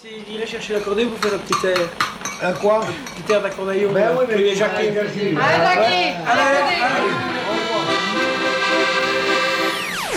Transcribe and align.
S'il 0.00 0.32
irait 0.32 0.46
chercher 0.46 0.74
l'accordéon 0.74 1.10
pour 1.10 1.18
faire 1.18 1.34
un 1.34 1.42
petit 1.42 1.66
air. 1.66 1.88
Un 2.40 2.52
quoi 2.52 2.84
Un 2.84 3.20
petit 3.20 3.32
air 3.32 3.42
d'accordéon. 3.42 3.90
Ben 3.92 4.10
oui, 4.16 4.26
mais 4.28 4.34
que 4.34 4.38
les 4.38 4.50
il 4.50 4.56
Jacqueline. 4.56 4.96
Allez, 4.96 5.36
Allez, 5.40 6.14
Allez, 6.24 6.40
allez. 6.84 7.08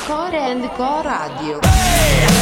Core 0.06 0.36
and 0.36 0.68
Co 0.78 1.02
Radio. 1.02 2.41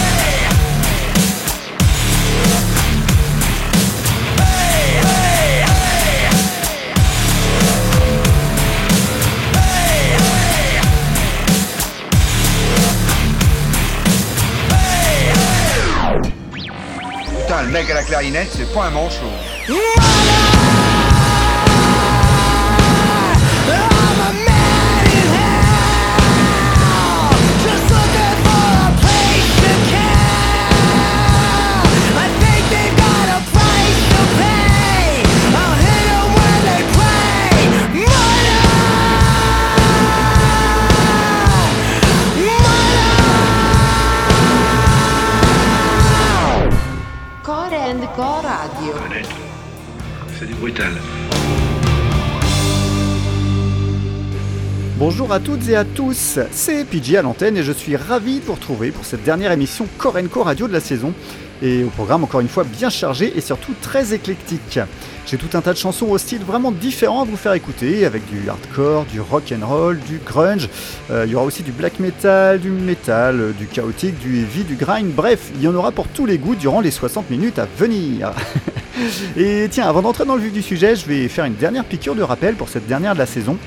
Putain, 17.49 17.63
le 17.63 17.71
mec 17.71 17.89
à 17.89 17.95
la 17.95 18.03
clarinette, 18.03 18.49
c'est 18.55 18.71
pas 18.71 18.85
un 18.85 18.91
manchot. 18.91 19.25
C'est 50.59 50.65
du 50.65 50.71
brutal. 50.71 50.93
Bonjour 54.97 55.31
à 55.31 55.39
toutes 55.39 55.69
et 55.69 55.77
à 55.77 55.85
tous, 55.85 56.39
c'est 56.51 56.83
PJ 56.83 57.15
à 57.15 57.21
l'antenne 57.21 57.55
et 57.55 57.63
je 57.63 57.71
suis 57.71 57.95
ravi 57.95 58.39
de 58.39 58.45
vous 58.45 58.53
retrouver 58.53 58.91
pour 58.91 59.05
cette 59.05 59.23
dernière 59.23 59.53
émission 59.53 59.87
Corenco 59.97 60.43
Radio 60.43 60.67
de 60.67 60.73
la 60.73 60.81
saison. 60.81 61.13
Et 61.61 61.83
au 61.83 61.89
programme 61.89 62.23
encore 62.23 62.39
une 62.39 62.47
fois 62.47 62.63
bien 62.63 62.89
chargé 62.89 63.33
et 63.35 63.41
surtout 63.41 63.73
très 63.81 64.13
éclectique. 64.13 64.79
J'ai 65.25 65.37
tout 65.37 65.57
un 65.57 65.61
tas 65.61 65.73
de 65.73 65.77
chansons 65.77 66.07
au 66.07 66.17
style 66.17 66.41
vraiment 66.43 66.71
différent 66.71 67.23
à 67.23 67.25
vous 67.25 67.35
faire 67.35 67.53
écouter, 67.53 68.05
avec 68.05 68.25
du 68.29 68.49
hardcore, 68.49 69.05
du 69.05 69.19
rock 69.19 69.53
and 69.53 69.65
roll, 69.65 69.99
du 69.99 70.19
grunge. 70.25 70.69
Euh, 71.11 71.25
il 71.25 71.31
y 71.31 71.35
aura 71.35 71.45
aussi 71.45 71.63
du 71.63 71.73
black 71.73 71.99
metal, 71.99 72.59
du 72.59 72.69
metal, 72.69 73.39
euh, 73.39 73.51
du 73.51 73.67
chaotique, 73.67 74.17
du 74.19 74.39
heavy, 74.39 74.63
du 74.63 74.75
grind. 74.75 75.13
Bref, 75.13 75.51
il 75.55 75.61
y 75.61 75.67
en 75.67 75.75
aura 75.75 75.91
pour 75.91 76.07
tous 76.07 76.25
les 76.25 76.37
goûts 76.37 76.55
durant 76.55 76.79
les 76.79 76.91
60 76.91 77.29
minutes 77.29 77.59
à 77.59 77.67
venir. 77.77 78.31
et 79.37 79.67
tiens, 79.69 79.87
avant 79.87 80.01
d'entrer 80.01 80.25
dans 80.25 80.35
le 80.35 80.41
vif 80.41 80.53
du 80.53 80.61
sujet, 80.61 80.95
je 80.95 81.05
vais 81.05 81.27
faire 81.27 81.45
une 81.45 81.55
dernière 81.55 81.85
piqûre 81.85 82.15
de 82.15 82.21
rappel 82.21 82.55
pour 82.55 82.69
cette 82.69 82.87
dernière 82.87 83.13
de 83.13 83.19
la 83.19 83.25
saison. 83.25 83.57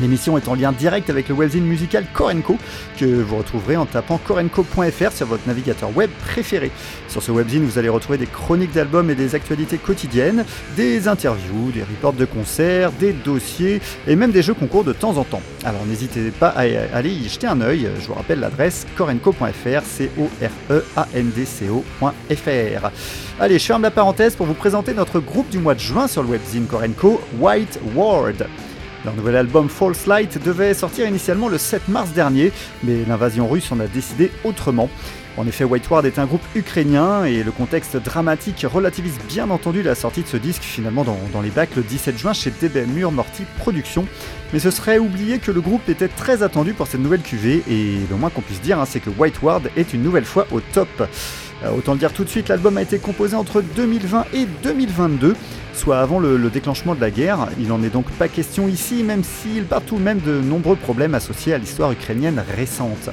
L'émission 0.00 0.36
est 0.38 0.48
en 0.48 0.54
lien 0.54 0.72
direct 0.72 1.10
avec 1.10 1.28
le 1.28 1.34
webzine 1.34 1.64
musical 1.64 2.04
Korenko, 2.12 2.56
que 2.98 3.04
vous 3.04 3.36
retrouverez 3.36 3.76
en 3.76 3.86
tapant 3.86 4.18
korenko.fr 4.18 5.12
sur 5.12 5.26
votre 5.26 5.46
navigateur 5.46 5.94
web 5.96 6.10
préféré. 6.26 6.70
Sur 7.08 7.22
ce 7.22 7.30
webzine, 7.30 7.64
vous 7.64 7.78
allez 7.78 7.88
retrouver 7.88 8.18
des 8.18 8.26
chroniques 8.26 8.72
d'albums 8.72 9.10
et 9.10 9.14
des 9.14 9.34
actualités 9.34 9.78
quotidiennes, 9.78 10.44
des 10.76 11.08
interviews, 11.08 11.70
des 11.72 11.82
reports 11.82 12.14
de 12.14 12.24
concerts, 12.24 12.90
des 12.92 13.12
dossiers 13.12 13.80
et 14.06 14.16
même 14.16 14.32
des 14.32 14.42
jeux 14.42 14.54
concours 14.54 14.84
de 14.84 14.92
temps 14.92 15.16
en 15.16 15.24
temps. 15.24 15.42
Alors 15.64 15.84
n'hésitez 15.86 16.30
pas 16.30 16.48
à 16.48 16.62
aller 16.94 17.10
y 17.10 17.28
jeter 17.28 17.46
un 17.46 17.60
œil, 17.60 17.88
je 18.00 18.06
vous 18.06 18.14
rappelle 18.14 18.40
l'adresse 18.40 18.86
korenko.fr, 18.96 19.82
c 19.84 20.10
o 20.18 20.28
r 20.40 20.50
e. 20.70 20.82
Allez, 23.40 23.58
je 23.58 23.64
ferme 23.64 23.82
la 23.82 23.90
parenthèse 23.90 24.34
pour 24.34 24.46
vous 24.46 24.54
présenter 24.54 24.94
notre 24.94 25.20
groupe 25.20 25.48
du 25.48 25.58
mois 25.58 25.74
de 25.74 25.80
juin 25.80 26.06
sur 26.06 26.22
le 26.22 26.28
webzine 26.30 26.66
Korenko, 26.66 27.20
White 27.38 27.78
Ward. 27.94 28.46
Leur 29.04 29.14
nouvel 29.14 29.34
album 29.34 29.68
False 29.68 30.06
Light 30.06 30.42
devait 30.44 30.74
sortir 30.74 31.08
initialement 31.08 31.48
le 31.48 31.58
7 31.58 31.88
mars 31.88 32.12
dernier, 32.12 32.52
mais 32.84 33.04
l'invasion 33.08 33.48
russe 33.48 33.72
en 33.72 33.80
a 33.80 33.88
décidé 33.88 34.30
autrement. 34.44 34.88
En 35.36 35.46
effet, 35.46 35.64
White 35.64 35.90
Ward 35.90 36.06
est 36.06 36.18
un 36.18 36.26
groupe 36.26 36.44
ukrainien 36.54 37.24
et 37.24 37.42
le 37.42 37.50
contexte 37.50 37.96
dramatique 37.96 38.64
relativise 38.70 39.18
bien 39.28 39.50
entendu 39.50 39.82
la 39.82 39.94
sortie 39.94 40.22
de 40.22 40.28
ce 40.28 40.36
disque 40.36 40.62
finalement 40.62 41.04
dans, 41.04 41.40
les 41.40 41.50
bacs 41.50 41.74
le 41.74 41.82
17 41.82 42.18
juin 42.18 42.32
chez 42.32 42.52
DBM 42.52 43.10
Morty 43.10 43.44
Productions. 43.58 44.06
Mais 44.52 44.58
ce 44.60 44.70
serait 44.70 44.98
oublier 44.98 45.38
que 45.38 45.50
le 45.50 45.62
groupe 45.62 45.88
était 45.88 46.08
très 46.08 46.42
attendu 46.42 46.74
pour 46.74 46.86
cette 46.86 47.00
nouvelle 47.00 47.22
cuvée 47.22 47.62
et 47.68 47.96
le 48.08 48.16
moins 48.16 48.30
qu'on 48.30 48.42
puisse 48.42 48.60
dire 48.60 48.78
hein, 48.78 48.84
c'est 48.86 49.00
que 49.00 49.10
White 49.10 49.42
Ward 49.42 49.68
est 49.76 49.94
une 49.94 50.02
nouvelle 50.02 50.26
fois 50.26 50.46
au 50.52 50.60
top. 50.60 51.08
Euh, 51.64 51.76
autant 51.76 51.92
le 51.92 51.98
dire 51.98 52.12
tout 52.12 52.24
de 52.24 52.28
suite, 52.28 52.48
l'album 52.48 52.76
a 52.76 52.82
été 52.82 52.98
composé 52.98 53.36
entre 53.36 53.62
2020 53.62 54.26
et 54.34 54.46
2022 54.62 55.34
soit 55.74 56.00
avant 56.00 56.18
le, 56.18 56.36
le, 56.36 56.50
déclenchement 56.50 56.94
de 56.94 57.00
la 57.00 57.10
guerre. 57.10 57.48
Il 57.58 57.68
n'en 57.68 57.82
est 57.82 57.88
donc 57.88 58.04
pas 58.12 58.28
question 58.28 58.68
ici, 58.68 59.02
même 59.02 59.24
s'il 59.24 59.64
part 59.64 59.80
tout 59.80 59.96
même 59.96 60.20
de 60.20 60.40
nombreux 60.40 60.76
problèmes 60.76 61.14
associés 61.14 61.54
à 61.54 61.58
l'histoire 61.58 61.90
ukrainienne 61.92 62.44
récente. 62.54 63.08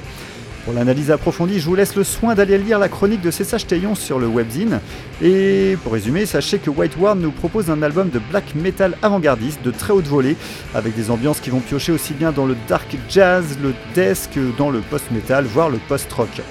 Pour 0.66 0.74
l'analyse 0.74 1.10
approfondie, 1.10 1.60
je 1.60 1.66
vous 1.66 1.76
laisse 1.76 1.96
le 1.96 2.04
soin 2.04 2.36
d'aller 2.36 2.58
lire 2.58 2.80
la 2.80 2.90
chronique 2.90 3.22
de 3.22 3.32
Cessage 3.32 3.66
Taillon 3.66 3.96
sur 3.96 4.20
le 4.20 4.28
webzine. 4.28 4.82
Et 5.22 5.78
pour 5.84 5.94
résumer, 5.94 6.26
sachez 6.26 6.60
que 6.60 6.70
White 6.70 6.98
Ward 6.98 7.18
nous 7.18 7.32
propose 7.32 7.70
un 7.70 7.82
album 7.82 8.10
de 8.10 8.20
black 8.30 8.54
metal 8.56 8.98
avant-gardiste 9.02 9.64
de 9.64 9.72
très 9.72 9.94
haute 9.94 10.06
volée, 10.06 10.36
avec 10.76 10.96
des 10.96 11.12
ambiances 11.12 11.40
qui 11.40 11.50
vont 11.50 11.62
piocher 11.62 11.92
aussi 11.92 12.14
bien 12.14 12.32
dans 12.32 12.46
le 12.46 12.56
dark 12.68 12.96
jazz, 13.10 13.58
le 13.64 13.74
death 13.96 14.30
que 14.34 14.56
dans 14.58 14.70
le 14.70 14.82
post-metal, 14.82 15.46
voire 15.46 15.70
le 15.70 15.80
post-rock 15.88 16.42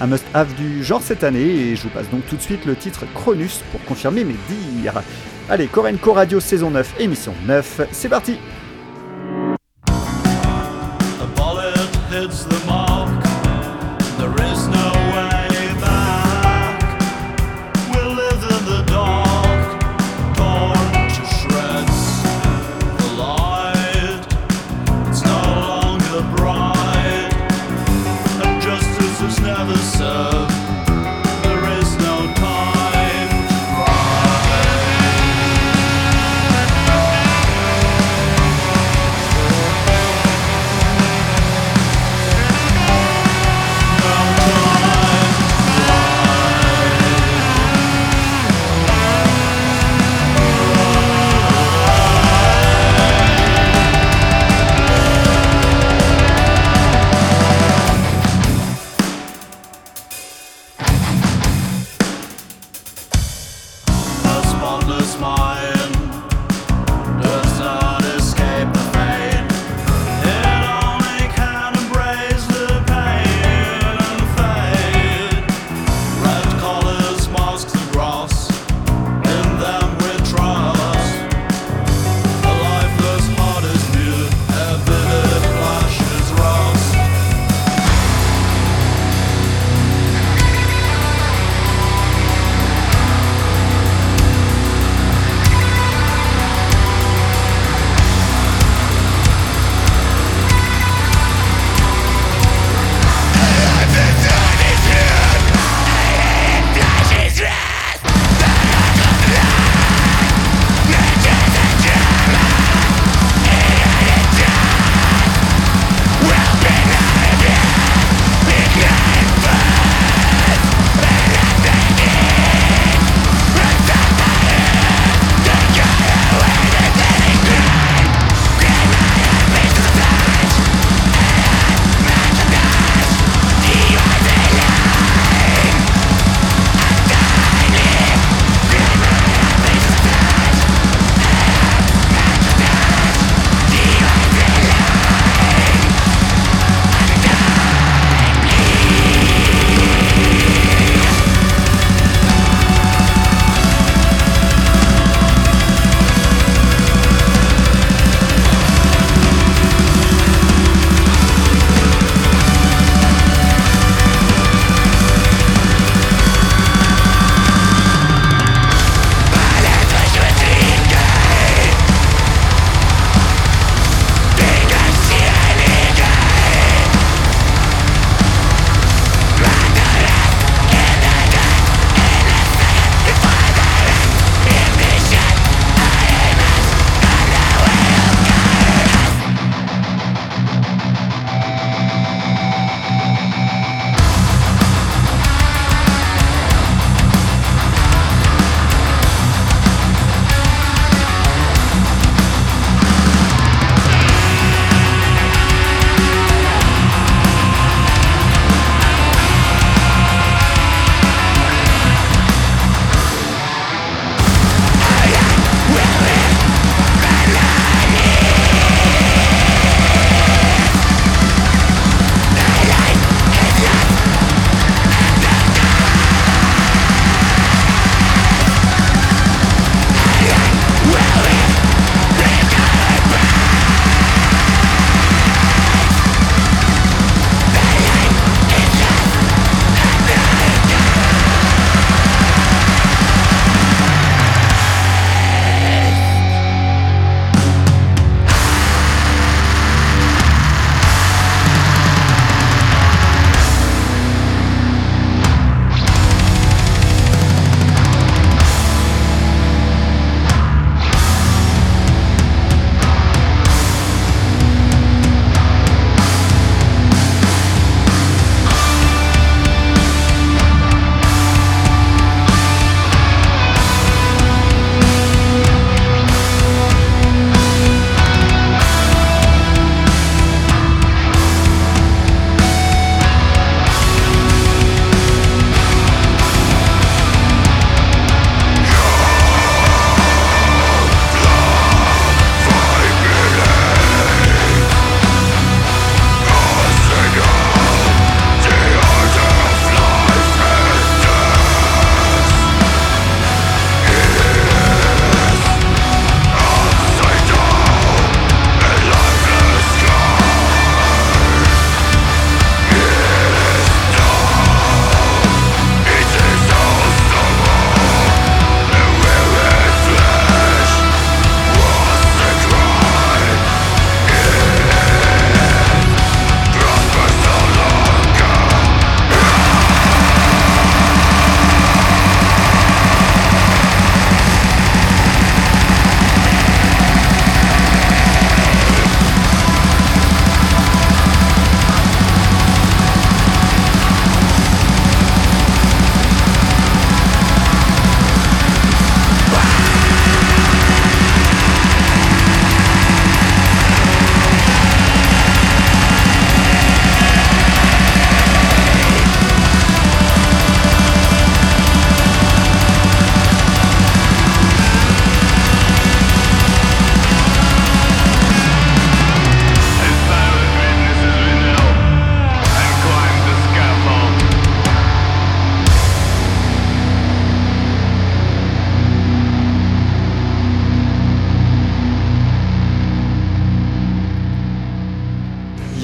un 0.00 0.06
must-have 0.06 0.54
du 0.54 0.82
genre 0.82 1.02
cette 1.02 1.24
année 1.24 1.40
et 1.40 1.76
je 1.76 1.82
vous 1.82 1.88
passe 1.88 2.08
donc 2.10 2.26
tout 2.26 2.36
de 2.36 2.42
suite 2.42 2.64
le 2.64 2.76
titre 2.76 3.04
Cronus 3.14 3.62
pour 3.70 3.82
confirmer 3.84 4.24
mes 4.24 4.36
dires. 4.48 5.02
Allez, 5.48 5.66
Korenko 5.66 6.12
Radio 6.12 6.40
saison 6.40 6.70
9, 6.70 6.94
émission 7.00 7.34
9, 7.46 7.82
c'est 7.92 8.08
parti 8.08 8.38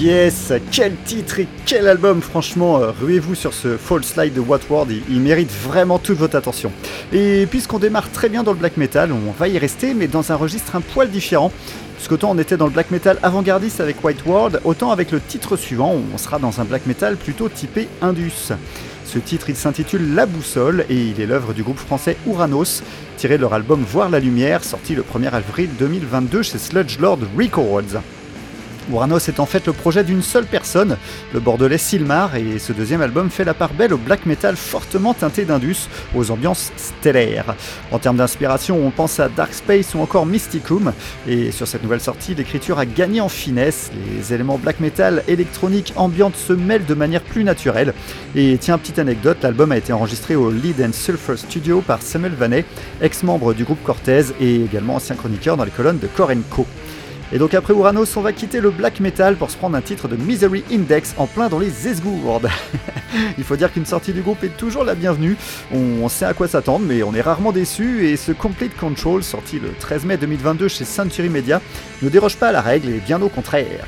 Yes, 0.00 0.54
quel 0.72 0.94
titre 1.04 1.40
et 1.40 1.48
quel 1.66 1.86
album, 1.86 2.22
franchement, 2.22 2.78
euh, 2.78 2.90
ruez-vous 2.90 3.34
sur 3.34 3.52
ce 3.52 3.76
Fall 3.76 4.02
Slide 4.02 4.32
de 4.32 4.40
Watward, 4.40 4.90
il, 4.90 5.02
il 5.10 5.20
mérite 5.20 5.50
vraiment 5.52 5.98
toute 5.98 6.16
votre 6.16 6.36
attention. 6.36 6.72
Et 7.12 7.44
puisqu'on 7.44 7.78
démarre 7.78 8.10
très 8.10 8.30
bien 8.30 8.42
dans 8.42 8.52
le 8.52 8.58
black 8.58 8.78
metal, 8.78 9.12
on 9.12 9.30
va 9.30 9.48
y 9.48 9.58
rester, 9.58 9.92
mais 9.92 10.06
dans 10.06 10.32
un 10.32 10.36
registre 10.36 10.74
un 10.74 10.80
poil 10.80 11.10
différent. 11.10 11.52
Puisqu'autant 11.96 12.30
on 12.30 12.38
était 12.38 12.56
dans 12.56 12.64
le 12.64 12.72
black 12.72 12.90
metal 12.90 13.18
avant-gardiste 13.22 13.82
avec 13.82 14.02
White 14.02 14.24
World, 14.24 14.62
autant 14.64 14.90
avec 14.90 15.10
le 15.10 15.20
titre 15.20 15.58
suivant, 15.58 15.94
on 16.14 16.16
sera 16.16 16.38
dans 16.38 16.62
un 16.62 16.64
black 16.64 16.86
metal 16.86 17.18
plutôt 17.18 17.50
typé 17.50 17.86
Indus. 18.00 18.54
Ce 19.04 19.18
titre, 19.18 19.50
il 19.50 19.56
s'intitule 19.56 20.14
La 20.14 20.24
Boussole 20.24 20.86
et 20.88 20.96
il 20.96 21.20
est 21.20 21.26
l'œuvre 21.26 21.52
du 21.52 21.62
groupe 21.62 21.78
français 21.78 22.16
Uranos, 22.26 22.82
tiré 23.18 23.36
de 23.36 23.42
leur 23.42 23.52
album 23.52 23.84
Voir 23.86 24.08
la 24.08 24.20
Lumière, 24.20 24.64
sorti 24.64 24.94
le 24.94 25.02
1er 25.02 25.28
avril 25.28 25.68
2022 25.78 26.42
chez 26.42 26.56
Sludge 26.56 26.98
Lord 26.98 27.18
Records. 27.36 28.00
Uranos 28.90 29.28
est 29.28 29.40
en 29.40 29.46
fait 29.46 29.66
le 29.66 29.72
projet 29.72 30.04
d'une 30.04 30.22
seule 30.22 30.46
personne, 30.46 30.96
le 31.32 31.40
bordelais 31.40 31.78
Silmar, 31.78 32.36
et 32.36 32.58
ce 32.58 32.72
deuxième 32.72 33.02
album 33.02 33.30
fait 33.30 33.44
la 33.44 33.54
part 33.54 33.72
belle 33.72 33.92
au 33.92 33.98
black 33.98 34.26
metal 34.26 34.56
fortement 34.56 35.14
teinté 35.14 35.44
d'Indus, 35.44 35.88
aux 36.14 36.30
ambiances 36.30 36.72
stellaires. 36.76 37.54
En 37.90 37.98
termes 37.98 38.16
d'inspiration, 38.16 38.84
on 38.84 38.90
pense 38.90 39.20
à 39.20 39.28
Dark 39.28 39.54
Space 39.54 39.94
ou 39.94 40.00
encore 40.00 40.26
Mysticum, 40.26 40.92
et 41.28 41.52
sur 41.52 41.66
cette 41.66 41.82
nouvelle 41.82 42.00
sortie, 42.00 42.34
l'écriture 42.34 42.78
a 42.78 42.86
gagné 42.86 43.20
en 43.20 43.28
finesse, 43.28 43.90
les 44.16 44.34
éléments 44.34 44.58
black 44.58 44.80
metal 44.80 45.22
électronique 45.28 45.92
ambiante 45.96 46.36
se 46.36 46.52
mêlent 46.52 46.86
de 46.86 46.94
manière 46.94 47.22
plus 47.22 47.44
naturelle. 47.44 47.94
Et 48.34 48.58
tiens, 48.58 48.78
petite 48.78 48.98
anecdote, 48.98 49.38
l'album 49.42 49.72
a 49.72 49.76
été 49.76 49.92
enregistré 49.92 50.36
au 50.36 50.50
Lead 50.50 50.80
and 50.80 50.92
Sulfur 50.92 51.38
Studio 51.38 51.80
par 51.80 52.02
Samuel 52.02 52.32
Vanet, 52.32 52.64
ex-membre 53.00 53.54
du 53.54 53.64
groupe 53.64 53.82
Cortez 53.84 54.22
et 54.40 54.56
également 54.56 54.96
ancien 54.96 55.16
chroniqueur 55.16 55.56
dans 55.56 55.64
les 55.64 55.70
colonnes 55.70 55.98
de 55.98 56.06
Core 56.06 56.30
Co. 56.50 56.66
Et 57.32 57.38
donc 57.38 57.54
après 57.54 57.74
Uranos, 57.74 58.16
on 58.16 58.22
va 58.22 58.32
quitter 58.32 58.60
le 58.60 58.70
black 58.70 58.98
metal 58.98 59.36
pour 59.36 59.52
se 59.52 59.56
prendre 59.56 59.76
un 59.76 59.80
titre 59.80 60.08
de 60.08 60.16
Misery 60.16 60.64
Index 60.72 61.14
en 61.16 61.28
plein 61.28 61.48
dans 61.48 61.60
les 61.60 61.86
esgourdes. 61.86 62.48
Il 63.38 63.44
faut 63.44 63.54
dire 63.54 63.72
qu'une 63.72 63.86
sortie 63.86 64.12
du 64.12 64.20
groupe 64.20 64.42
est 64.42 64.56
toujours 64.56 64.82
la 64.82 64.96
bienvenue. 64.96 65.36
On 65.72 66.08
sait 66.08 66.24
à 66.24 66.34
quoi 66.34 66.48
s'attendre, 66.48 66.84
mais 66.88 67.04
on 67.04 67.14
est 67.14 67.20
rarement 67.20 67.52
déçu. 67.52 68.08
Et 68.08 68.16
ce 68.16 68.32
Complete 68.32 68.76
Control, 68.76 69.22
sorti 69.22 69.60
le 69.60 69.70
13 69.78 70.06
mai 70.06 70.16
2022 70.16 70.66
chez 70.66 70.84
Century 70.84 71.28
Media, 71.28 71.60
ne 72.02 72.08
déroge 72.08 72.36
pas 72.36 72.48
à 72.48 72.52
la 72.52 72.62
règle 72.62 72.88
et 72.88 72.98
bien 72.98 73.22
au 73.22 73.28
contraire. 73.28 73.86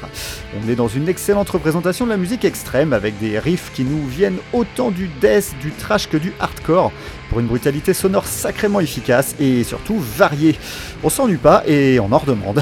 On 0.54 0.68
est 0.68 0.76
dans 0.76 0.88
une 0.88 1.08
excellente 1.08 1.50
représentation 1.50 2.04
de 2.04 2.10
la 2.10 2.16
musique 2.18 2.44
extrême 2.44 2.92
avec 2.92 3.18
des 3.18 3.40
riffs 3.40 3.72
qui 3.74 3.82
nous 3.82 4.06
viennent 4.06 4.38
autant 4.52 4.92
du 4.92 5.08
death, 5.20 5.52
du 5.60 5.72
trash 5.72 6.08
que 6.08 6.16
du 6.16 6.32
hardcore 6.38 6.92
pour 7.32 7.40
une 7.40 7.46
brutalité 7.46 7.94
sonore 7.94 8.26
sacrément 8.26 8.78
efficace 8.78 9.34
et 9.40 9.64
surtout 9.64 9.98
variée. 9.98 10.54
On 11.02 11.08
s'ennuie 11.08 11.38
pas 11.38 11.62
et 11.66 11.98
on 11.98 12.12
en 12.12 12.18
redemande. 12.18 12.60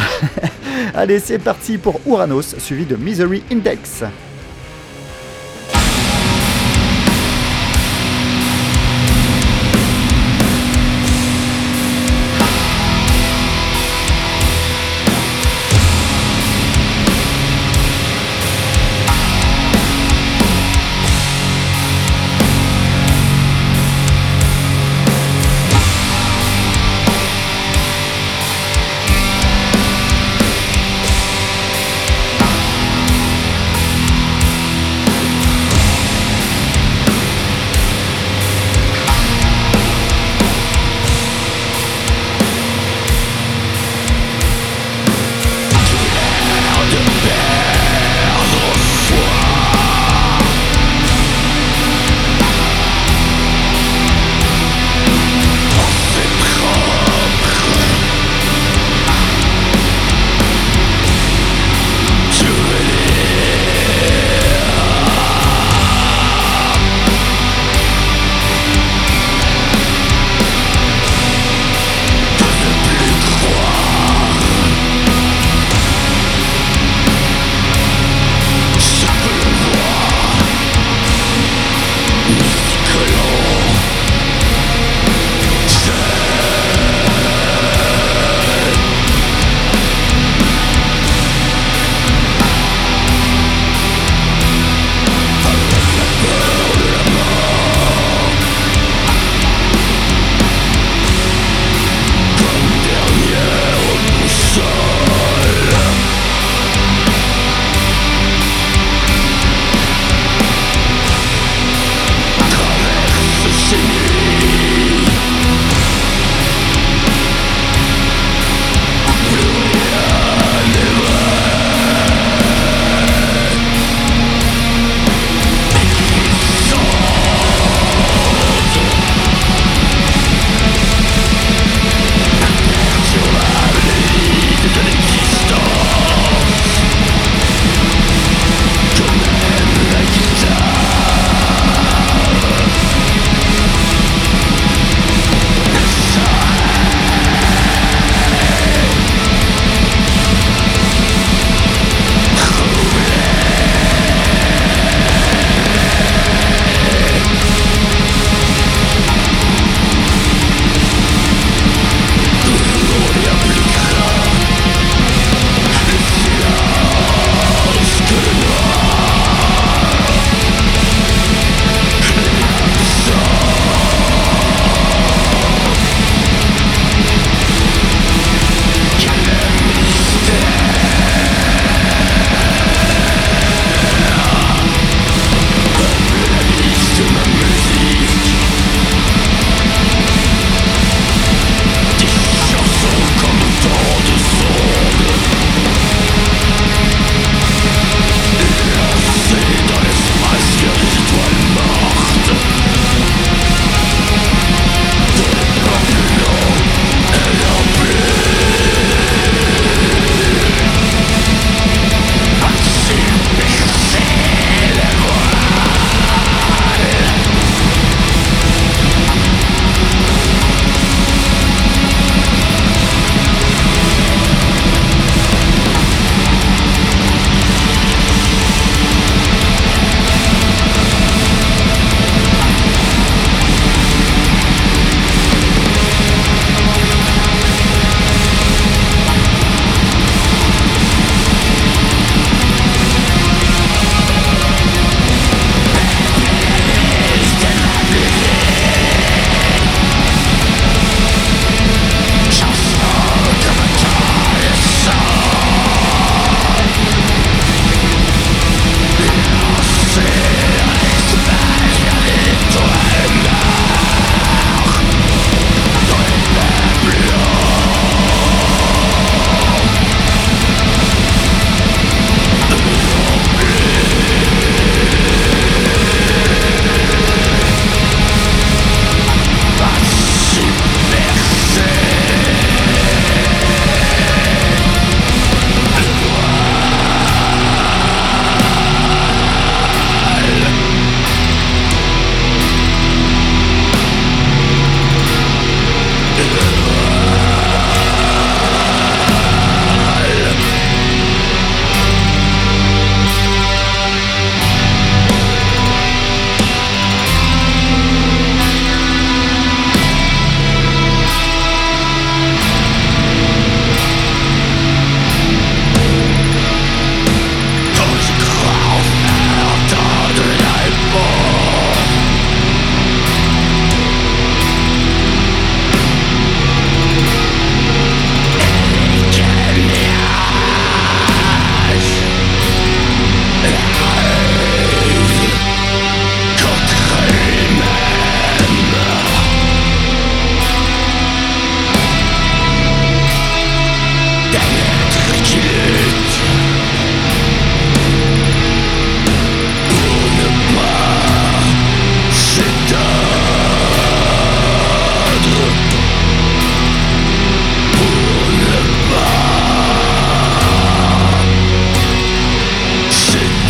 Allez, 0.95 1.19
c'est 1.19 1.41
parti 1.41 1.77
pour 1.77 2.01
Uranos, 2.07 2.55
suivi 2.59 2.85
de 2.85 2.95
Misery 2.95 3.43
Index. 3.51 4.05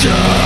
die 0.02 0.39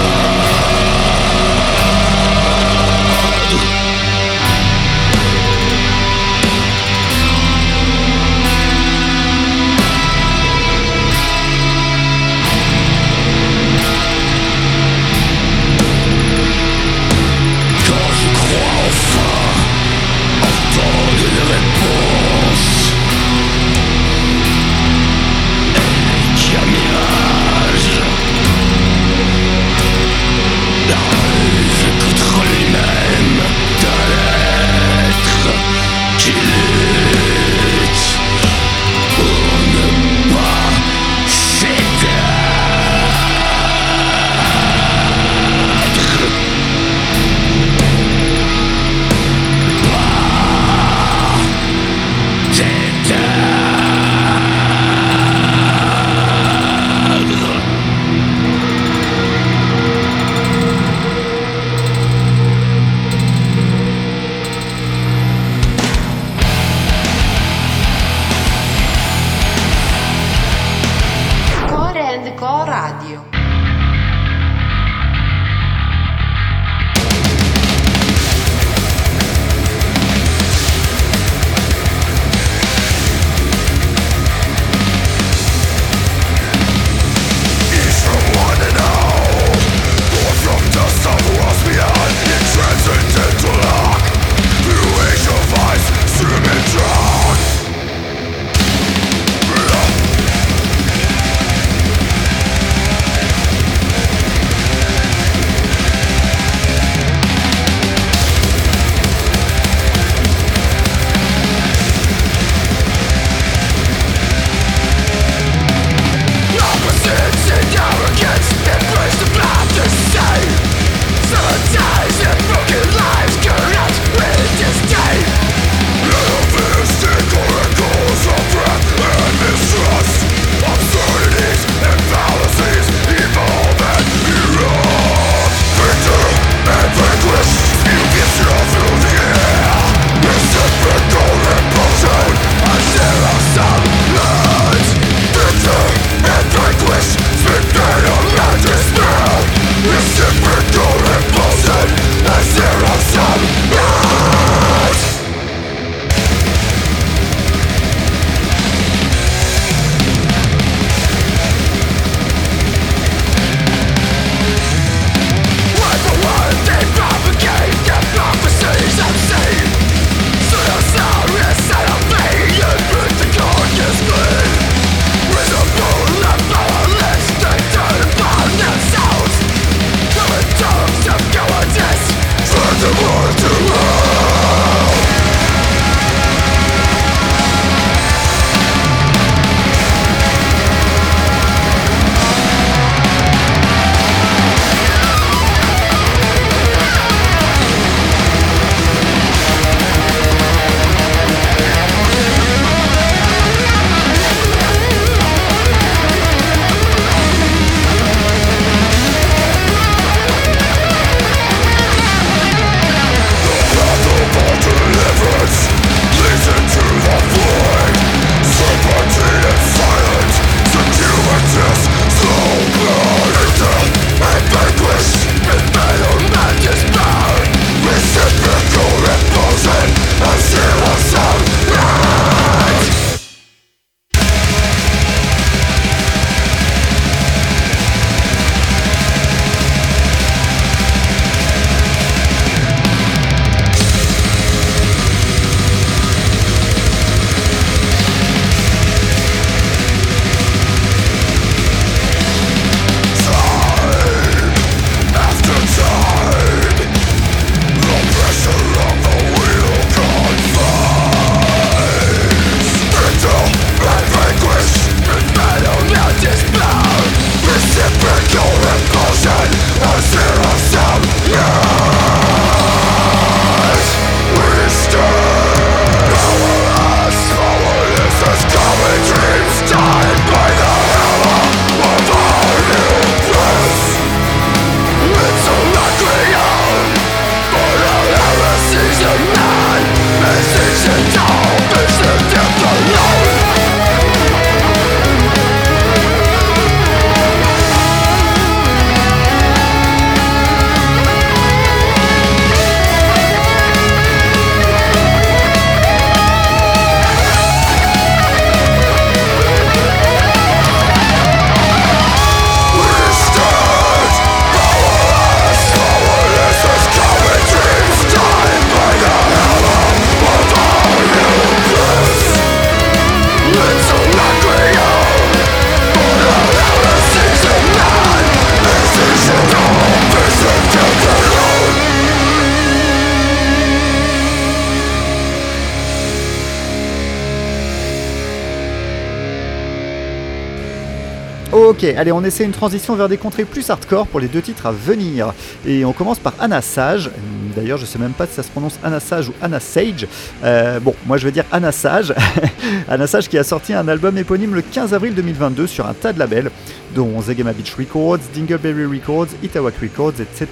Ok, 341.64 341.82
allez, 341.82 342.12
on 342.12 342.22
essaie 342.22 342.44
une 342.44 342.52
transition 342.52 342.94
vers 342.94 343.08
des 343.08 343.16
contrées 343.16 343.46
plus 343.46 343.70
hardcore 343.70 344.06
pour 344.06 344.20
les 344.20 344.28
deux 344.28 344.42
titres 344.42 344.66
à 344.66 344.70
venir. 344.70 345.32
Et 345.66 345.86
on 345.86 345.94
commence 345.94 346.18
par 346.18 346.34
Anna 346.38 346.60
Sage. 346.60 347.10
D'ailleurs, 347.56 347.78
je 347.78 347.86
sais 347.86 347.98
même 347.98 348.12
pas 348.12 348.26
si 348.26 348.34
ça 348.34 348.42
se 348.42 348.50
prononce 348.50 348.78
Anna 348.84 349.00
Sage 349.00 349.30
ou 349.30 349.32
Anna 349.40 349.60
Sage. 349.60 350.06
Euh, 350.44 350.78
bon, 350.78 350.94
moi 351.06 351.16
je 351.16 351.24
vais 351.24 351.32
dire 351.32 351.46
Anna 351.50 351.72
Sage. 351.72 352.14
Anna 352.88 353.06
Sage 353.06 353.30
qui 353.30 353.38
a 353.38 353.44
sorti 353.44 353.72
un 353.72 353.88
album 353.88 354.18
éponyme 354.18 354.54
le 354.54 354.60
15 354.60 354.92
avril 354.92 355.14
2022 355.14 355.66
sur 355.66 355.86
un 355.86 355.94
tas 355.94 356.12
de 356.12 356.18
labels, 356.18 356.50
dont 356.94 357.22
Zegema 357.22 357.54
Beach 357.54 357.74
Records, 357.78 358.18
Dingleberry 358.34 358.84
Records, 358.84 359.28
Itawak 359.42 359.76
Records, 359.80 360.20
etc. 360.20 360.48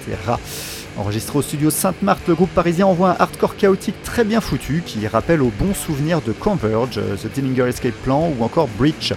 Enregistré 0.96 1.38
au 1.38 1.42
studio 1.42 1.68
Sainte-Marthe, 1.68 2.26
le 2.26 2.34
groupe 2.34 2.54
parisien 2.54 2.86
envoie 2.86 3.10
un 3.10 3.16
hardcore 3.18 3.56
chaotique 3.56 4.02
très 4.02 4.24
bien 4.24 4.40
foutu 4.40 4.82
qui 4.84 5.06
rappelle 5.06 5.42
aux 5.42 5.52
bons 5.58 5.74
souvenirs 5.74 6.22
de 6.22 6.32
Converge, 6.32 6.96
euh, 6.96 7.16
The 7.16 7.32
Dillinger 7.34 7.68
Escape 7.68 7.94
Plan 8.02 8.32
ou 8.38 8.42
encore 8.42 8.68
Breach. 8.78 9.12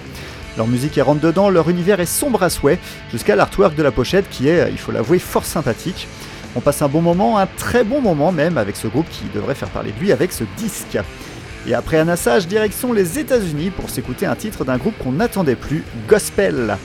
Leur 0.58 0.68
musique 0.68 0.98
est 0.98 1.02
rentre 1.02 1.22
dedans, 1.22 1.50
leur 1.50 1.70
univers 1.70 2.00
est 2.00 2.06
sombre 2.06 2.44
à 2.44 2.50
souhait, 2.50 2.80
jusqu'à 3.12 3.36
l'artwork 3.36 3.76
de 3.76 3.84
la 3.84 3.92
pochette 3.92 4.30
qui 4.30 4.48
est, 4.48 4.72
il 4.72 4.78
faut 4.78 4.92
l'avouer, 4.92 5.20
fort 5.20 5.46
sympathique. 5.46 6.08
On 6.56 6.62
passe 6.62 6.82
un 6.82 6.88
bon 6.88 7.02
moment, 7.02 7.38
un 7.38 7.48
très 7.48 7.84
bon 7.84 8.00
moment 8.00 8.32
même, 8.32 8.58
avec 8.58 8.78
ce 8.78 8.88
groupe 8.88 9.10
qui 9.10 9.26
devrait 9.34 9.56
faire 9.56 9.70
parler 9.70 9.92
de 9.92 10.00
lui 10.00 10.14
avec 10.14 10.32
ce 10.32 10.46
disque. 10.58 10.98
Et 11.68 11.74
après 11.74 11.98
un 11.98 12.08
assage, 12.08 12.48
direction 12.48 12.94
les 12.94 13.20
États-Unis 13.20 13.72
pour 13.72 13.90
s'écouter 13.90 14.26
un 14.26 14.36
titre 14.36 14.64
d'un 14.64 14.78
groupe 14.78 14.98
qu'on 14.98 15.12
n'attendait 15.12 15.56
plus, 15.56 15.84
Gospel. 16.08 16.78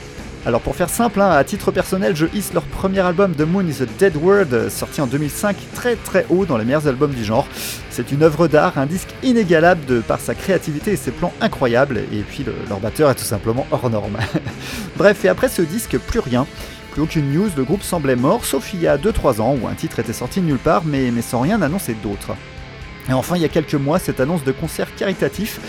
Alors 0.46 0.62
pour 0.62 0.74
faire 0.74 0.88
simple, 0.88 1.20
hein, 1.20 1.28
à 1.30 1.44
titre 1.44 1.70
personnel, 1.70 2.16
je 2.16 2.24
hisse 2.32 2.54
leur 2.54 2.62
premier 2.62 3.00
album 3.00 3.34
The 3.34 3.42
Moon 3.42 3.66
is 3.68 3.82
a 3.82 3.86
Dead 3.98 4.16
Word, 4.16 4.70
sorti 4.70 5.02
en 5.02 5.06
2005, 5.06 5.54
très 5.74 5.96
très 5.96 6.24
haut 6.30 6.46
dans 6.46 6.56
les 6.56 6.64
meilleurs 6.64 6.86
albums 6.88 7.12
du 7.12 7.24
genre. 7.24 7.46
C'est 7.90 8.10
une 8.10 8.22
œuvre 8.22 8.48
d'art, 8.48 8.78
un 8.78 8.86
disque 8.86 9.10
inégalable 9.22 9.84
de 9.84 10.00
par 10.00 10.18
sa 10.18 10.34
créativité 10.34 10.92
et 10.92 10.96
ses 10.96 11.10
plans 11.10 11.34
incroyables, 11.42 11.98
et 12.10 12.22
puis 12.22 12.42
le- 12.42 12.54
leur 12.70 12.80
batteur 12.80 13.10
est 13.10 13.16
tout 13.16 13.24
simplement 13.24 13.66
hors 13.70 13.90
norme. 13.90 14.16
Bref, 14.96 15.24
et 15.26 15.28
après 15.28 15.48
ce 15.50 15.60
disque, 15.60 15.98
plus 15.98 16.20
rien. 16.20 16.46
Plus 16.92 17.02
aucune 17.02 17.30
news, 17.32 17.50
le 17.54 17.62
groupe 17.64 17.82
semblait 17.82 18.16
mort, 18.16 18.44
sauf 18.46 18.72
il 18.72 18.80
y 18.80 18.86
a 18.88 18.96
2-3 18.96 19.42
ans 19.42 19.56
où 19.60 19.68
un 19.68 19.74
titre 19.74 19.98
était 19.98 20.14
sorti 20.14 20.40
de 20.40 20.46
nulle 20.46 20.56
part, 20.58 20.84
mais, 20.86 21.10
mais 21.10 21.22
sans 21.22 21.40
rien 21.40 21.60
annoncer 21.60 21.94
d'autre. 22.02 22.30
Et 23.08 23.12
enfin, 23.12 23.36
il 23.36 23.42
y 23.42 23.44
a 23.44 23.48
quelques 23.48 23.74
mois, 23.74 23.98
cette 23.98 24.20
annonce 24.20 24.44
de 24.44 24.52
concert 24.52 24.88
caritatif 24.96 25.60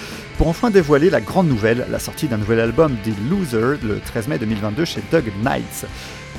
pour 0.41 0.47
enfin 0.47 0.71
dévoiler 0.71 1.11
la 1.11 1.21
grande 1.21 1.47
nouvelle, 1.47 1.85
la 1.91 1.99
sortie 1.99 2.27
d'un 2.27 2.37
nouvel 2.37 2.59
album 2.59 2.95
des 3.03 3.13
Losers 3.29 3.77
le 3.83 3.99
13 3.99 4.27
mai 4.27 4.39
2022 4.39 4.85
chez 4.85 5.03
Doug 5.11 5.25
Knights. 5.43 5.85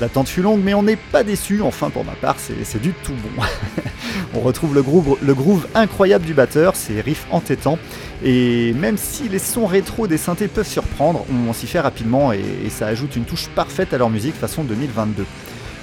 L'attente 0.01 0.27
fut 0.27 0.41
longue, 0.41 0.59
mais 0.61 0.73
on 0.73 0.83
n'est 0.83 0.97
pas 0.97 1.23
déçu, 1.23 1.61
enfin 1.61 1.89
pour 1.89 2.03
ma 2.03 2.11
part, 2.11 2.35
c'est 2.37 2.81
du 2.81 2.91
tout 2.91 3.13
bon. 3.13 3.41
on 4.33 4.41
retrouve 4.41 4.75
le 4.75 4.83
groove, 4.83 5.17
le 5.21 5.33
groove 5.33 5.67
incroyable 5.73 6.25
du 6.25 6.33
batteur, 6.33 6.75
ses 6.75 6.99
riffs 6.99 7.25
entêtants, 7.31 7.79
et 8.25 8.73
même 8.73 8.97
si 8.97 9.29
les 9.29 9.39
sons 9.39 9.67
rétro 9.67 10.05
des 10.05 10.17
synthés 10.17 10.49
peuvent 10.49 10.67
surprendre, 10.67 11.25
on 11.47 11.53
s'y 11.53 11.65
fait 11.65 11.79
rapidement 11.79 12.33
et, 12.33 12.43
et 12.65 12.69
ça 12.69 12.87
ajoute 12.87 13.15
une 13.15 13.23
touche 13.23 13.47
parfaite 13.55 13.93
à 13.93 13.97
leur 13.97 14.09
musique 14.09 14.35
façon 14.35 14.65
2022. 14.65 15.25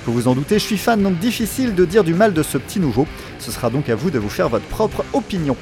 Faut 0.05 0.13
vous 0.13 0.29
en 0.29 0.35
douter, 0.35 0.59
je 0.59 0.65
suis 0.65 0.79
fan, 0.79 1.03
donc 1.03 1.19
difficile 1.19 1.75
de 1.75 1.87
dire 1.87 2.05
du 2.05 2.13
mal 2.15 2.35
de 2.35 2.43
ce 2.43 2.59
petit 2.59 2.81
nouveau. 2.81 3.07
Ce 3.39 3.51
sera 3.51 3.71
donc 3.71 3.89
à 3.89 3.95
vous 3.95 4.11
de 4.11 4.19
vous 4.19 4.31
faire 4.31 4.51
votre 4.51 4.67
propre 4.67 5.05
opinion. 5.15 5.57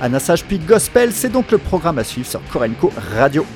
Anassage 0.00 0.44
puis 0.44 0.58
Gospel, 0.58 1.12
c'est 1.12 1.30
donc 1.30 1.50
le 1.50 1.58
programme 1.58 1.98
à 1.98 2.04
suivre 2.04 2.28
sur 2.28 2.40
Korenko 2.52 2.92
Radio. 3.14 3.46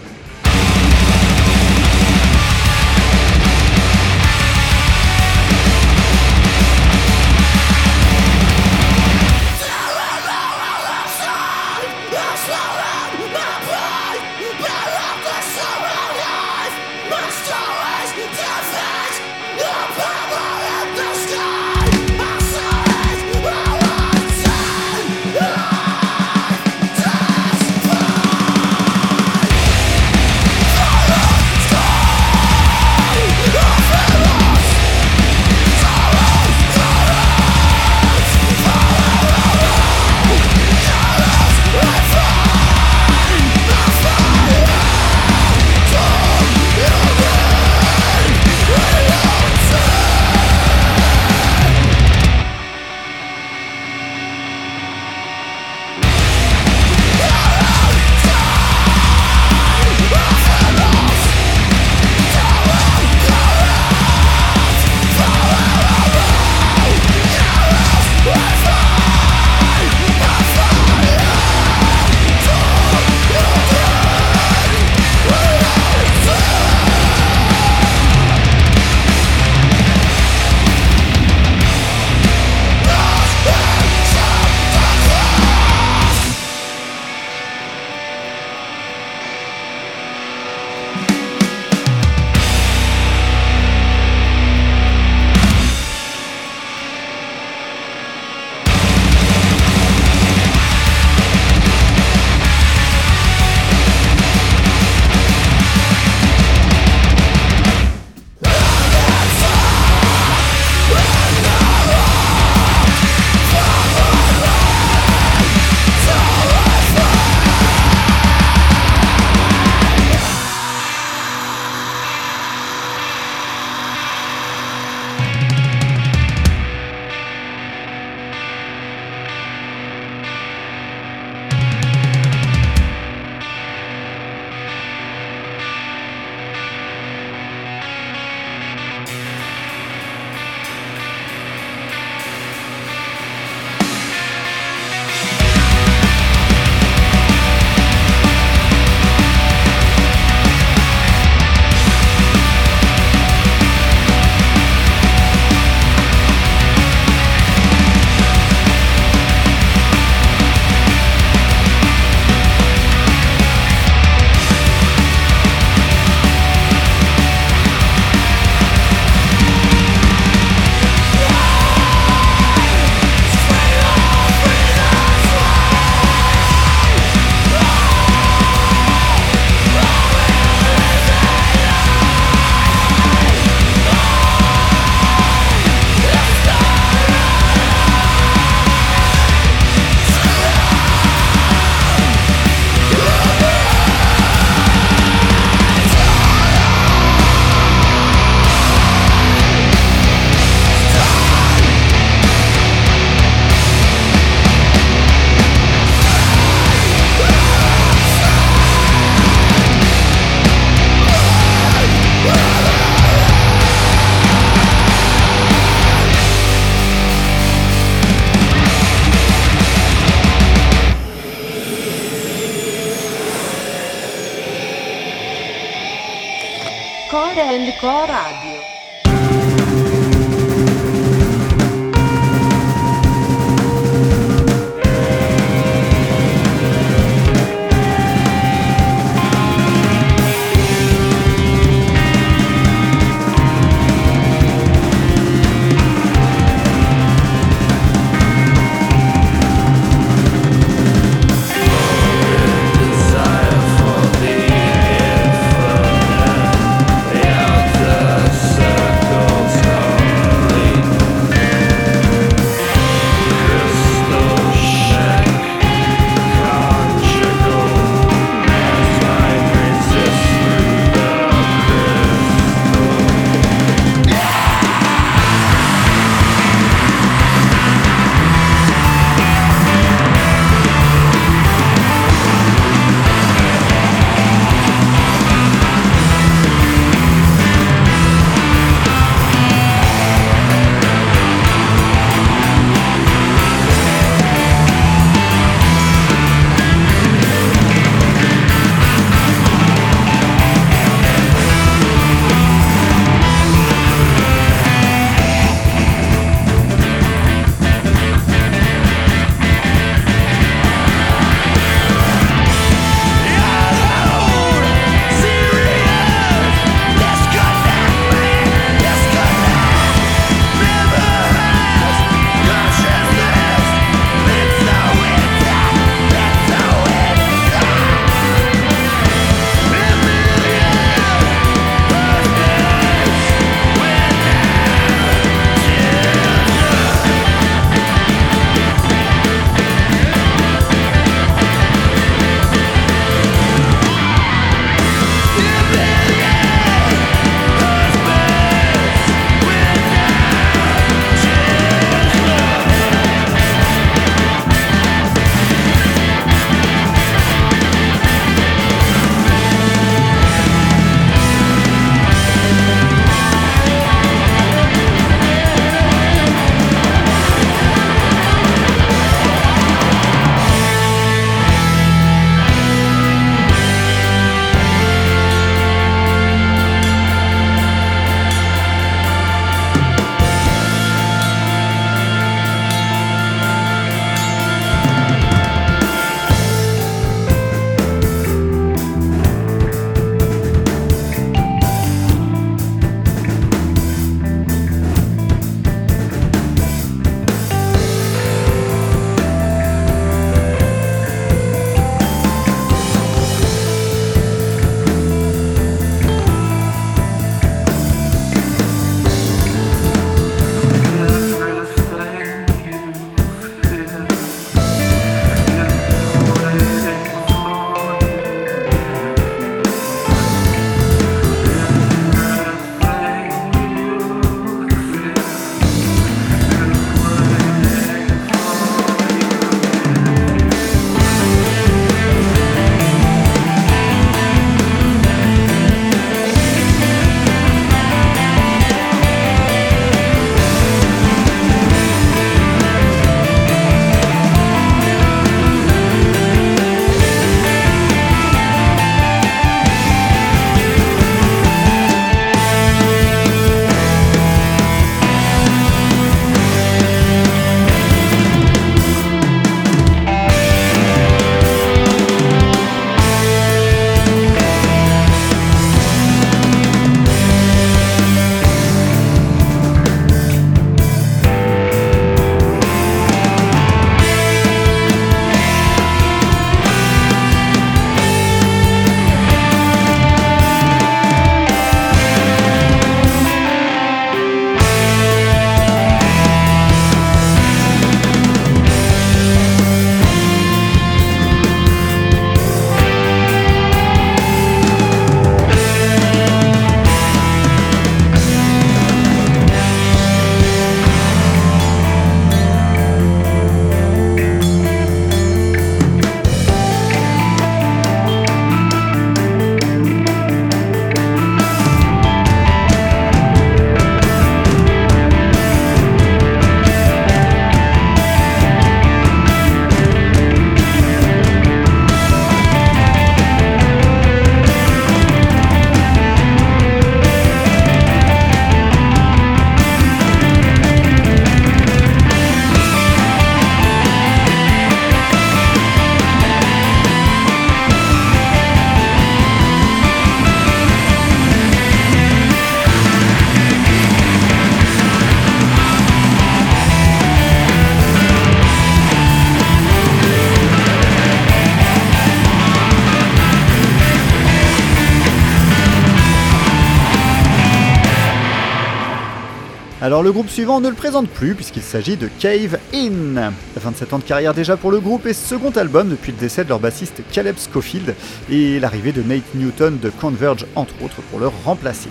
Le 560.02 560.12
groupe 560.12 560.30
suivant 560.30 560.60
ne 560.62 560.68
le 560.70 560.74
présente 560.74 561.10
plus 561.10 561.34
puisqu'il 561.34 561.62
s'agit 561.62 561.96
de 561.98 562.08
Cave 562.18 562.58
In. 562.72 563.32
27 563.56 563.92
ans 563.92 563.98
de 563.98 564.04
carrière 564.04 564.32
déjà 564.32 564.56
pour 564.56 564.70
le 564.70 564.80
groupe 564.80 565.06
et 565.06 565.12
second 565.12 565.50
album 565.50 565.90
depuis 565.90 566.12
le 566.12 566.16
décès 566.16 566.42
de 566.42 566.48
leur 566.48 566.58
bassiste 566.58 567.02
Caleb 567.12 567.36
Schofield 567.36 567.94
et 568.30 568.58
l'arrivée 568.60 568.92
de 568.92 569.02
Nate 569.02 569.34
Newton 569.34 569.78
de 569.78 569.90
Converge 569.90 570.46
entre 570.54 570.72
autres 570.82 571.02
pour 571.10 571.20
le 571.20 571.28
remplacer. 571.44 571.90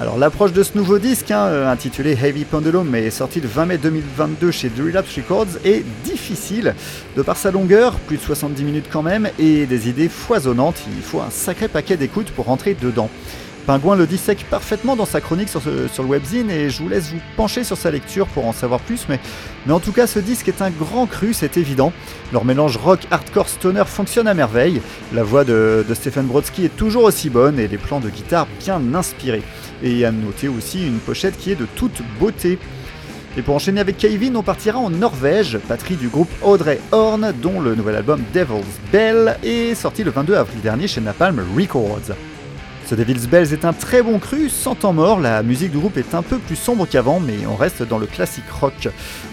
Alors 0.00 0.18
l'approche 0.18 0.52
de 0.52 0.64
ce 0.64 0.76
nouveau 0.76 0.98
disque, 0.98 1.30
hein, 1.30 1.46
euh, 1.46 1.70
intitulé 1.70 2.16
Heavy 2.20 2.44
Pendulum, 2.44 2.88
mais 2.88 3.08
sorti 3.10 3.40
le 3.40 3.46
20 3.46 3.66
mai 3.66 3.78
2022 3.78 4.50
chez 4.50 4.68
The 4.68 4.80
Relapse 4.80 5.14
Records, 5.16 5.58
est 5.64 5.84
difficile 6.02 6.74
de 7.16 7.22
par 7.22 7.36
sa 7.36 7.52
longueur, 7.52 7.94
plus 8.00 8.16
de 8.16 8.22
70 8.22 8.64
minutes 8.64 8.86
quand 8.90 9.02
même, 9.02 9.28
et 9.38 9.66
des 9.66 9.88
idées 9.88 10.08
foisonnantes. 10.08 10.82
Il 10.96 11.02
faut 11.02 11.20
un 11.20 11.30
sacré 11.30 11.68
paquet 11.68 11.96
d'écoute 11.96 12.32
pour 12.32 12.46
rentrer 12.46 12.74
dedans. 12.74 13.10
Pingouin 13.66 13.94
le 13.94 14.08
dissèque 14.08 14.44
parfaitement 14.50 14.96
dans 14.96 15.04
sa 15.04 15.20
chronique 15.20 15.48
sur, 15.48 15.62
le 15.64 16.08
webzine 16.08 16.50
et 16.50 16.68
je 16.68 16.82
vous 16.82 16.88
laisse 16.88 17.10
vous 17.10 17.20
pencher 17.36 17.62
sur 17.62 17.76
sa 17.76 17.92
lecture 17.92 18.26
pour 18.26 18.46
en 18.46 18.52
savoir 18.52 18.80
plus, 18.80 19.06
mais, 19.08 19.20
mais 19.66 19.72
en 19.72 19.78
tout 19.78 19.92
cas 19.92 20.08
ce 20.08 20.18
disque 20.18 20.48
est 20.48 20.62
un 20.62 20.70
grand 20.70 21.06
cru, 21.06 21.32
c'est 21.32 21.56
évident. 21.56 21.92
Leur 22.32 22.44
mélange 22.44 22.76
rock, 22.76 23.06
hardcore, 23.12 23.48
stoner 23.48 23.84
fonctionne 23.86 24.26
à 24.26 24.34
merveille, 24.34 24.82
la 25.12 25.22
voix 25.22 25.44
de, 25.44 25.84
de 25.88 25.94
Stephen 25.94 26.26
Brodsky 26.26 26.64
est 26.64 26.76
toujours 26.76 27.04
aussi 27.04 27.30
bonne 27.30 27.60
et 27.60 27.68
les 27.68 27.78
plans 27.78 28.00
de 28.00 28.10
guitare 28.10 28.48
bien 28.58 28.80
inspirés. 28.94 29.42
Et 29.84 30.04
à 30.04 30.10
noter 30.10 30.48
aussi 30.48 30.84
une 30.84 30.98
pochette 30.98 31.38
qui 31.38 31.52
est 31.52 31.56
de 31.56 31.66
toute 31.76 32.02
beauté. 32.18 32.58
Et 33.36 33.42
pour 33.42 33.54
enchaîner 33.54 33.80
avec 33.80 33.96
Kevin, 33.96 34.36
on 34.36 34.42
partira 34.42 34.78
en 34.78 34.90
Norvège, 34.90 35.58
patrie 35.68 35.96
du 35.96 36.08
groupe 36.08 36.30
Audrey 36.42 36.80
Horn, 36.90 37.32
dont 37.40 37.60
le 37.60 37.74
nouvel 37.74 37.96
album 37.96 38.22
Devil's 38.34 38.66
Bell 38.90 39.38
est 39.42 39.74
sorti 39.74 40.04
le 40.04 40.10
22 40.10 40.34
avril 40.34 40.60
dernier 40.60 40.88
chez 40.88 41.00
Napalm 41.00 41.40
Records. 41.56 42.12
Ce 42.92 42.96
Devil's 42.96 43.26
Bells 43.26 43.54
est 43.54 43.64
un 43.64 43.72
très 43.72 44.02
bon 44.02 44.18
cru, 44.18 44.50
sans 44.50 44.74
temps 44.74 44.92
mort, 44.92 45.18
la 45.18 45.42
musique 45.42 45.70
du 45.70 45.78
groupe 45.78 45.96
est 45.96 46.14
un 46.14 46.20
peu 46.20 46.36
plus 46.36 46.56
sombre 46.56 46.86
qu'avant, 46.86 47.20
mais 47.20 47.46
on 47.50 47.56
reste 47.56 47.82
dans 47.82 47.96
le 47.96 48.04
classique 48.04 48.50
rock. 48.60 48.90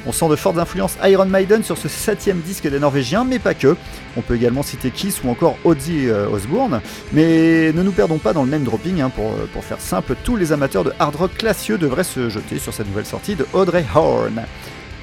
On 0.07 0.13
sent 0.13 0.29
de 0.29 0.37
fortes 0.37 0.57
influences 0.57 0.95
Iron 1.03 1.25
Maiden 1.25 1.61
sur 1.61 1.77
ce 1.77 1.89
septième 1.89 2.39
disque 2.39 2.69
des 2.69 2.79
Norvégiens, 2.79 3.25
mais 3.25 3.37
pas 3.37 3.53
que. 3.53 3.75
On 4.15 4.21
peut 4.21 4.35
également 4.35 4.63
citer 4.63 4.91
Kiss 4.91 5.25
ou 5.25 5.29
encore 5.29 5.57
Ozzy 5.65 6.07
euh, 6.07 6.29
Osbourne, 6.29 6.79
mais 7.11 7.73
ne 7.73 7.83
nous 7.83 7.91
perdons 7.91 8.17
pas 8.17 8.31
dans 8.31 8.45
le 8.45 8.49
name 8.49 8.63
dropping, 8.63 9.01
hein, 9.01 9.11
pour, 9.13 9.33
pour 9.51 9.65
faire 9.65 9.81
simple, 9.81 10.15
tous 10.23 10.37
les 10.37 10.53
amateurs 10.53 10.85
de 10.85 10.93
hard 10.97 11.17
rock 11.17 11.35
classieux 11.37 11.77
devraient 11.77 12.05
se 12.05 12.29
jeter 12.29 12.59
sur 12.59 12.73
cette 12.73 12.87
nouvelle 12.87 13.05
sortie 13.05 13.35
de 13.35 13.45
Audrey 13.51 13.83
Horn. 13.93 14.41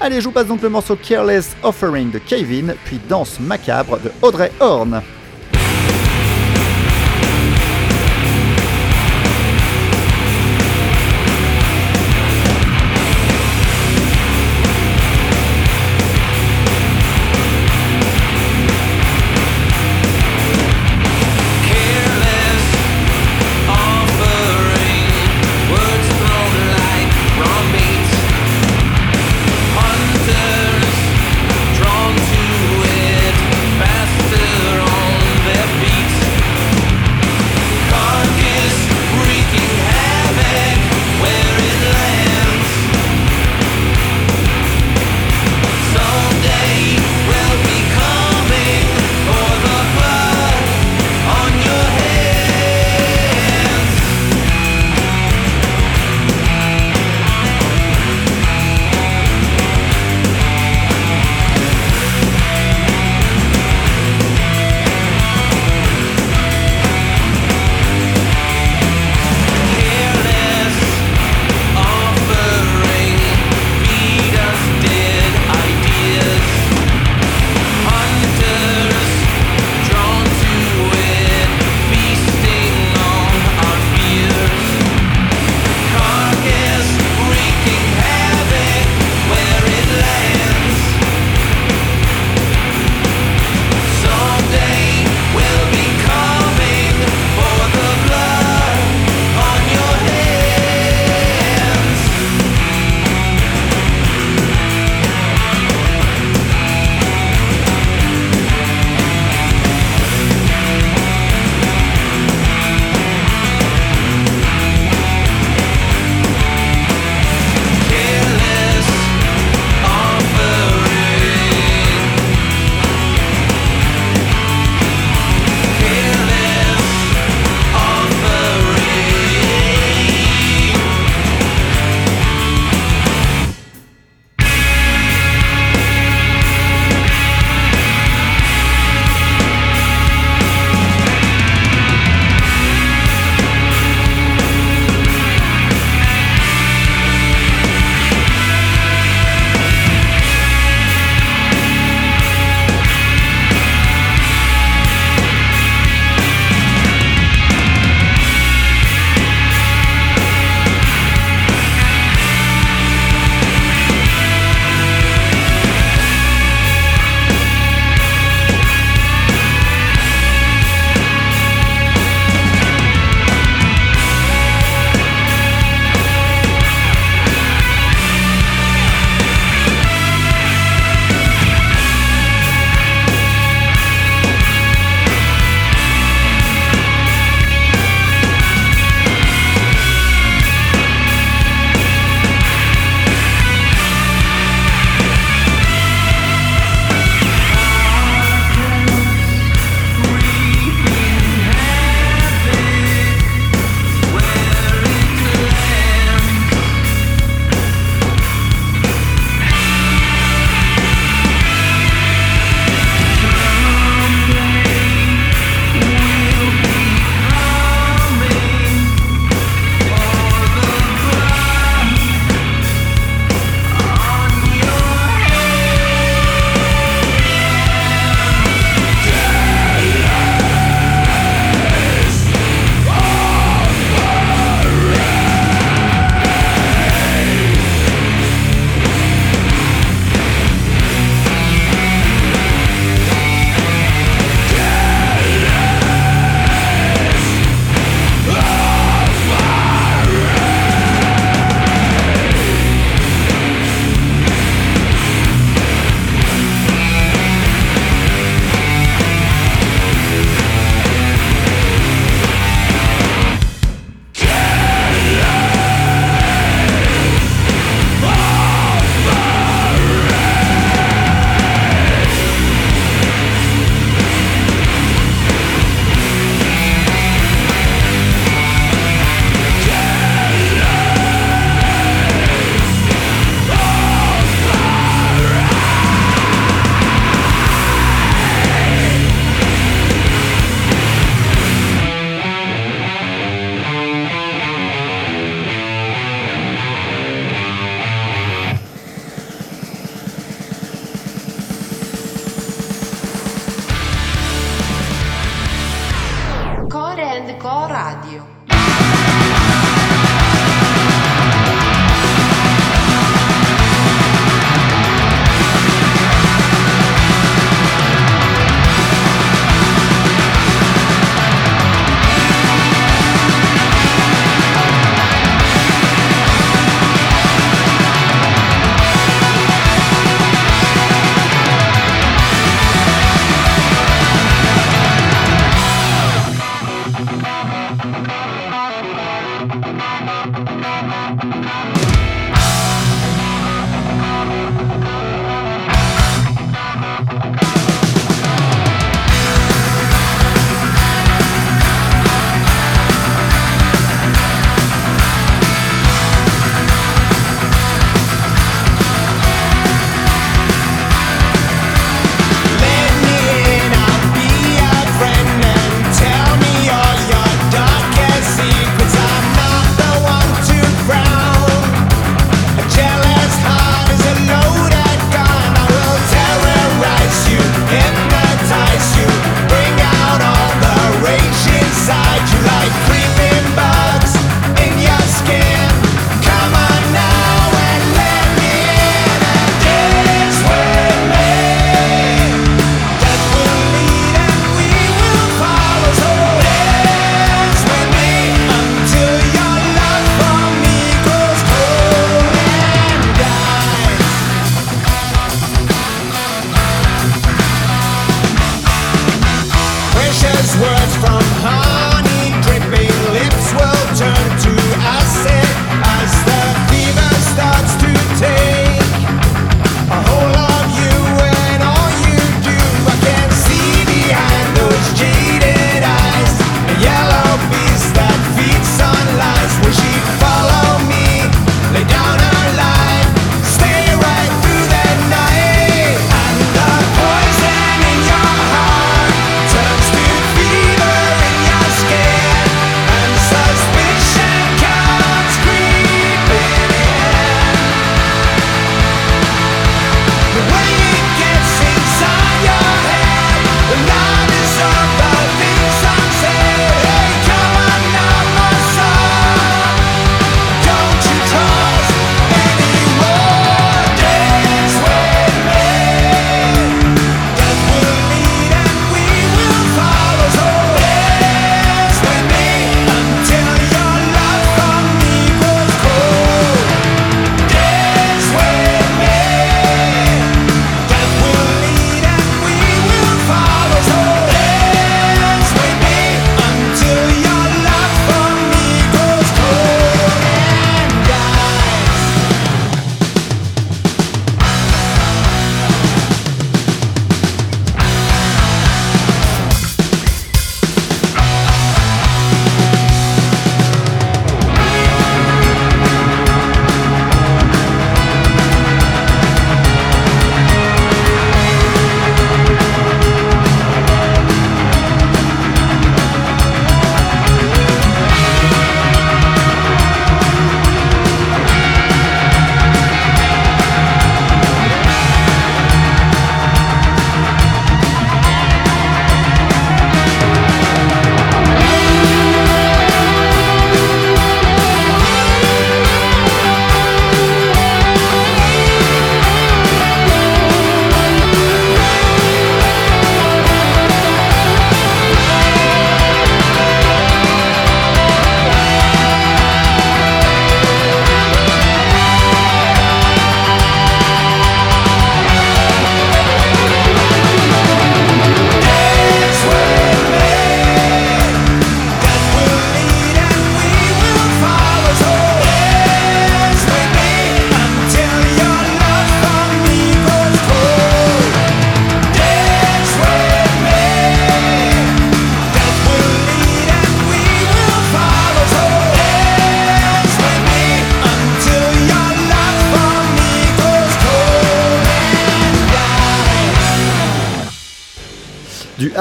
Allez, 0.01 0.23
je 0.23 0.29
vous 0.29 0.33
passe 0.33 0.47
donc 0.47 0.63
le 0.63 0.71
morceau 0.71 0.97
Careless 0.97 1.55
Offering 1.63 2.11
de 2.11 2.19
Kevin, 2.19 2.75
puis 2.87 2.99
Danse 3.07 3.39
macabre 3.39 3.99
de 4.01 4.11
Audrey 4.23 4.51
Horn. 4.61 5.03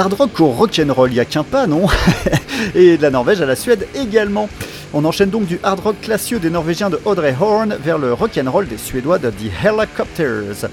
hard 0.05 0.13
rock 0.13 0.39
au 0.39 0.51
rock'n'roll, 0.51 1.09
il 1.09 1.15
n'y 1.15 1.19
a 1.19 1.25
qu'un 1.25 1.43
pas, 1.43 1.65
non 1.65 1.87
Et 2.75 2.95
de 2.95 3.01
la 3.01 3.09
Norvège 3.09 3.41
à 3.41 3.47
la 3.47 3.55
Suède 3.55 3.87
également. 3.95 4.47
On 4.93 5.03
enchaîne 5.03 5.31
donc 5.31 5.47
du 5.47 5.59
hard 5.63 5.79
rock 5.79 5.95
classieux 5.99 6.37
des 6.37 6.51
Norvégiens 6.51 6.91
de 6.91 6.99
Audrey 7.05 7.35
Horn 7.39 7.75
vers 7.83 7.97
le 7.97 8.13
rock'n'roll 8.13 8.67
des 8.67 8.77
Suédois 8.77 9.17
de 9.17 9.31
The 9.31 9.65
Helicopters. 9.65 10.69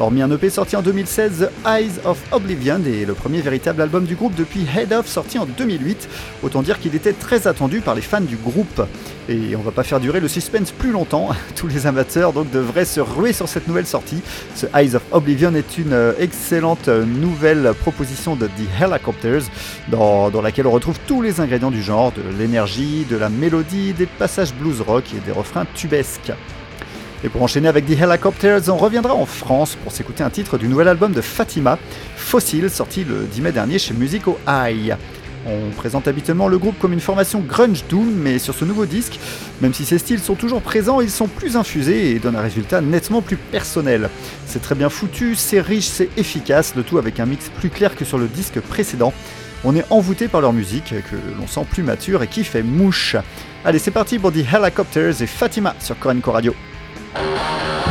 Hormis 0.00 0.22
un 0.22 0.30
EP 0.30 0.48
sorti 0.48 0.76
en 0.76 0.82
2016, 0.82 1.50
The 1.50 1.66
Eyes 1.68 2.00
of 2.06 2.18
Oblivion 2.32 2.80
est 2.86 3.04
le 3.04 3.12
premier 3.12 3.42
véritable 3.42 3.82
album 3.82 4.06
du 4.06 4.14
groupe 4.14 4.34
depuis 4.34 4.66
Head 4.74 4.94
Off 4.94 5.06
sorti 5.06 5.38
en 5.38 5.44
2008. 5.44 6.08
Autant 6.42 6.62
dire 6.62 6.80
qu'il 6.80 6.94
était 6.94 7.12
très 7.12 7.46
attendu 7.46 7.82
par 7.82 7.94
les 7.94 8.00
fans 8.00 8.22
du 8.22 8.36
groupe. 8.36 8.80
Et 9.28 9.54
on 9.56 9.60
va 9.60 9.72
pas 9.72 9.82
faire 9.82 10.00
durer 10.00 10.20
le 10.20 10.26
suspense 10.26 10.70
plus 10.70 10.90
longtemps. 10.90 11.28
Tous 11.54 11.68
les 11.68 11.86
amateurs 11.86 12.32
donc 12.32 12.50
devraient 12.50 12.86
se 12.86 13.00
ruer 13.00 13.34
sur 13.34 13.46
cette 13.46 13.68
nouvelle 13.68 13.84
sortie. 13.84 14.22
The 14.58 14.68
Eyes 14.74 14.96
of 14.96 15.02
Oblivion 15.12 15.54
est 15.54 15.76
une 15.76 15.92
euh, 15.92 16.14
excellente 16.18 16.88
euh, 16.88 17.04
nouvelle 17.04 17.74
proposition 17.78 18.36
de 18.36 18.46
The 18.46 18.82
Helicopters, 18.82 19.42
dans, 19.88 20.30
dans 20.30 20.40
laquelle 20.40 20.66
on 20.66 20.72
retrouve 20.72 20.98
tous 21.06 21.20
les 21.20 21.40
ingrédients 21.40 21.70
du 21.70 21.82
genre, 21.82 22.10
de 22.12 22.22
l'énergie, 22.38 23.04
de 23.04 23.16
la 23.16 23.28
mélodie, 23.28 23.92
des 23.92 24.06
passages 24.06 24.54
blues 24.54 24.80
rock 24.80 25.04
et 25.14 25.20
des 25.26 25.32
refrains 25.32 25.66
tubesques. 25.74 26.32
Et 27.22 27.28
pour 27.28 27.42
enchaîner 27.42 27.68
avec 27.68 27.86
The 27.86 28.00
Helicopters, 28.00 28.68
on 28.68 28.76
reviendra 28.76 29.14
en 29.14 29.26
France 29.26 29.76
pour 29.82 29.92
s'écouter 29.92 30.22
un 30.22 30.30
titre 30.30 30.56
du 30.56 30.68
nouvel 30.68 30.88
album 30.88 31.12
de 31.12 31.20
Fatima, 31.20 31.78
Fossil, 32.16 32.70
sorti 32.70 33.04
le 33.04 33.26
10 33.30 33.42
mai 33.42 33.52
dernier 33.52 33.78
chez 33.78 33.92
Musico 33.92 34.38
High. 34.48 34.96
On 35.46 35.70
présente 35.70 36.08
habituellement 36.08 36.48
le 36.48 36.58
groupe 36.58 36.78
comme 36.78 36.94
une 36.94 37.00
formation 37.00 37.40
grunge 37.40 37.84
doom, 37.90 38.10
mais 38.10 38.38
sur 38.38 38.54
ce 38.54 38.64
nouveau 38.64 38.86
disque, 38.86 39.18
même 39.60 39.74
si 39.74 39.84
ces 39.84 39.98
styles 39.98 40.20
sont 40.20 40.34
toujours 40.34 40.62
présents, 40.62 41.02
ils 41.02 41.10
sont 41.10 41.28
plus 41.28 41.56
infusés 41.56 42.10
et 42.10 42.18
donnent 42.18 42.36
un 42.36 42.42
résultat 42.42 42.80
nettement 42.80 43.20
plus 43.20 43.36
personnel. 43.36 44.08
C'est 44.46 44.62
très 44.62 44.74
bien 44.74 44.88
foutu, 44.88 45.34
c'est 45.34 45.60
riche, 45.60 45.86
c'est 45.86 46.08
efficace, 46.16 46.74
le 46.74 46.82
tout 46.82 46.96
avec 46.96 47.20
un 47.20 47.26
mix 47.26 47.50
plus 47.58 47.70
clair 47.70 47.96
que 47.96 48.04
sur 48.06 48.16
le 48.16 48.28
disque 48.28 48.60
précédent. 48.60 49.12
On 49.62 49.76
est 49.76 49.84
envoûté 49.90 50.26
par 50.28 50.40
leur 50.40 50.54
musique, 50.54 50.94
que 51.10 51.16
l'on 51.38 51.46
sent 51.46 51.66
plus 51.70 51.82
mature 51.82 52.22
et 52.22 52.28
qui 52.28 52.44
fait 52.44 52.62
mouche. 52.62 53.16
Allez, 53.62 53.78
c'est 53.78 53.90
parti 53.90 54.18
pour 54.18 54.32
The 54.32 54.38
Helicopters 54.54 55.20
et 55.20 55.26
Fatima 55.26 55.74
sur 55.80 55.98
Corenco 55.98 56.32
Radio. 56.32 56.54
Música 57.14 57.89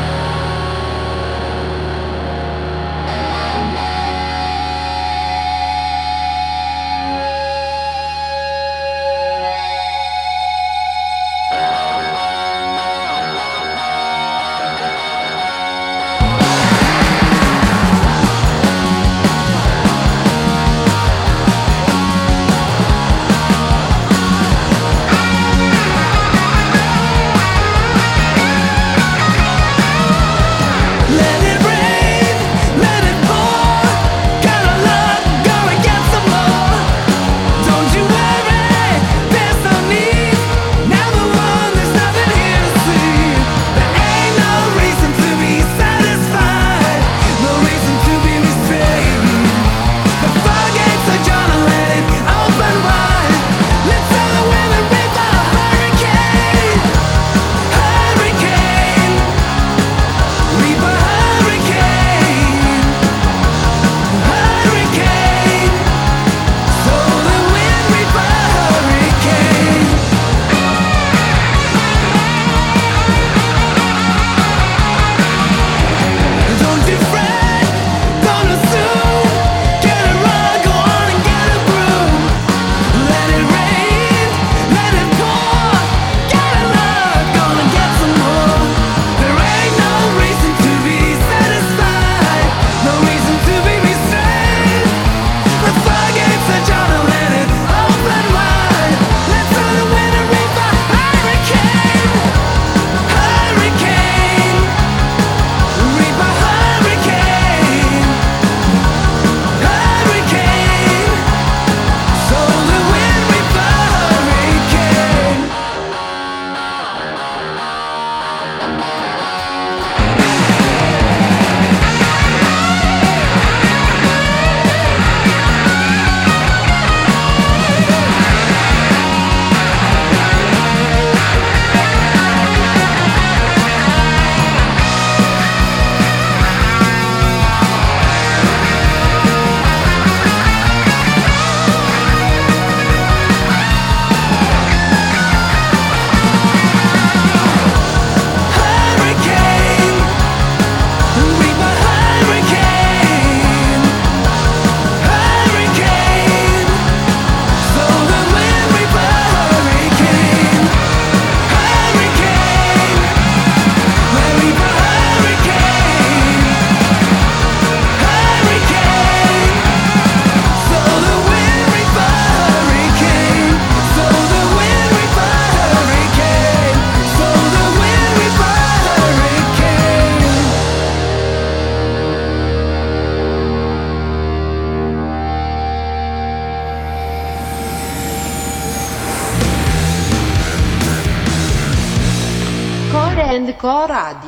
Core 193.60 194.19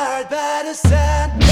hard, 0.00 0.28
but 0.30 0.64
it's 0.66 0.80
sad. 0.80 1.49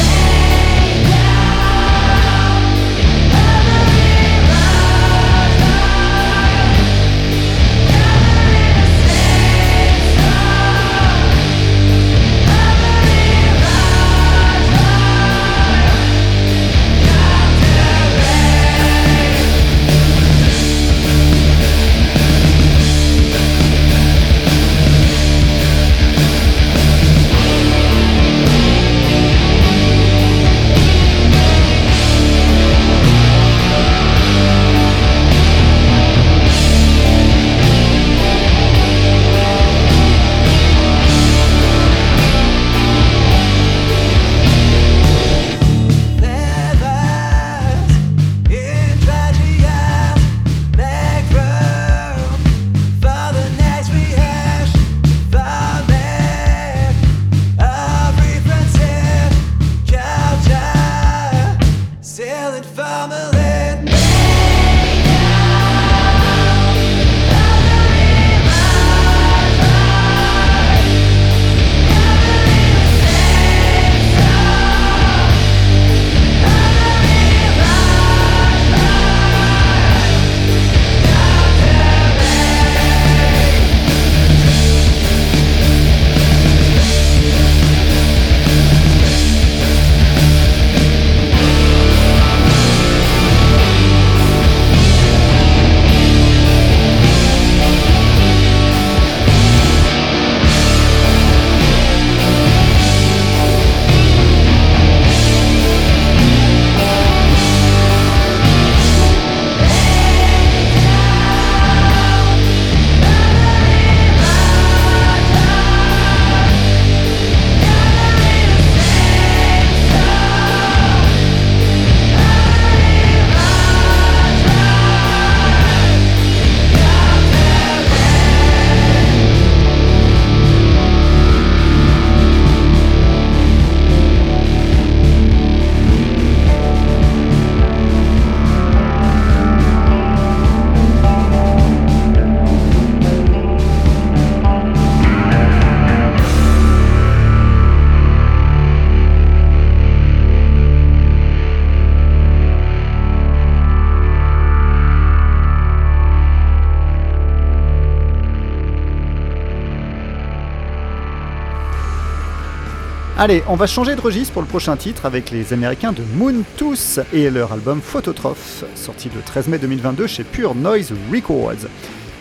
Allez, 163.28 163.44
on 163.46 163.56
va 163.56 163.66
changer 163.66 163.94
de 163.94 164.00
registre 164.00 164.32
pour 164.32 164.40
le 164.40 164.48
prochain 164.48 164.74
titre 164.78 165.04
avec 165.04 165.30
les 165.30 165.52
Américains 165.52 165.92
de 165.92 166.02
Moon 166.14 166.44
Tooth 166.56 167.00
et 167.12 167.28
leur 167.28 167.52
album 167.52 167.82
Phototroph, 167.82 168.64
sorti 168.74 169.10
le 169.14 169.20
13 169.20 169.48
mai 169.48 169.58
2022 169.58 170.06
chez 170.06 170.24
Pure 170.24 170.54
Noise 170.54 170.94
Records. 171.12 171.68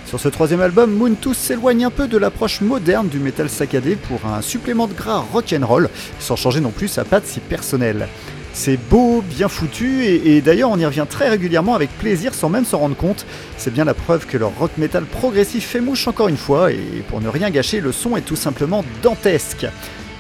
Sur 0.06 0.20
ce 0.20 0.28
troisième 0.28 0.60
album, 0.60 0.92
Moon 0.94 1.14
Tooth 1.14 1.38
s'éloigne 1.38 1.86
un 1.86 1.92
peu 1.92 2.10
de 2.10 2.18
l'approche 2.18 2.60
moderne 2.60 3.08
du 3.08 3.20
métal 3.20 3.48
saccadé 3.48 3.96
pour 3.96 4.20
un 4.26 4.42
supplément 4.42 4.86
de 4.86 4.94
gras 4.94 5.24
rock'n'roll, 5.32 5.90
sans 6.20 6.36
changer 6.36 6.60
non 6.60 6.72
plus 6.72 6.90
sa 6.90 7.06
patte 7.06 7.26
si 7.26 7.40
personnelle. 7.40 8.10
C'est 8.52 8.76
beau, 8.76 9.24
bien 9.30 9.48
foutu, 9.48 10.04
et, 10.04 10.36
et 10.36 10.42
d'ailleurs 10.42 10.72
on 10.72 10.78
y 10.78 10.86
revient 10.86 11.06
très 11.10 11.30
régulièrement 11.30 11.76
avec 11.76 11.90
plaisir 12.00 12.34
sans 12.34 12.50
même 12.50 12.66
s'en 12.66 12.80
rendre 12.80 12.98
compte. 12.98 13.26
C'est 13.56 13.74
bien 13.74 13.86
la 13.86 13.94
preuve 13.94 14.26
que 14.26 14.38
leur 14.38 14.52
rock 14.60 14.72
metal 14.78 15.06
progressif 15.06 15.68
fait 15.68 15.80
mouche 15.80 16.06
encore 16.10 16.28
une 16.28 16.36
fois, 16.36 16.74
et 16.74 17.02
pour 17.08 17.22
ne 17.22 17.30
rien 17.30 17.50
gâcher, 17.50 17.80
le 17.80 17.94
son 17.94 18.18
est 18.18 18.26
tout 18.26 18.36
simplement 18.36 18.84
dantesque. 19.02 19.68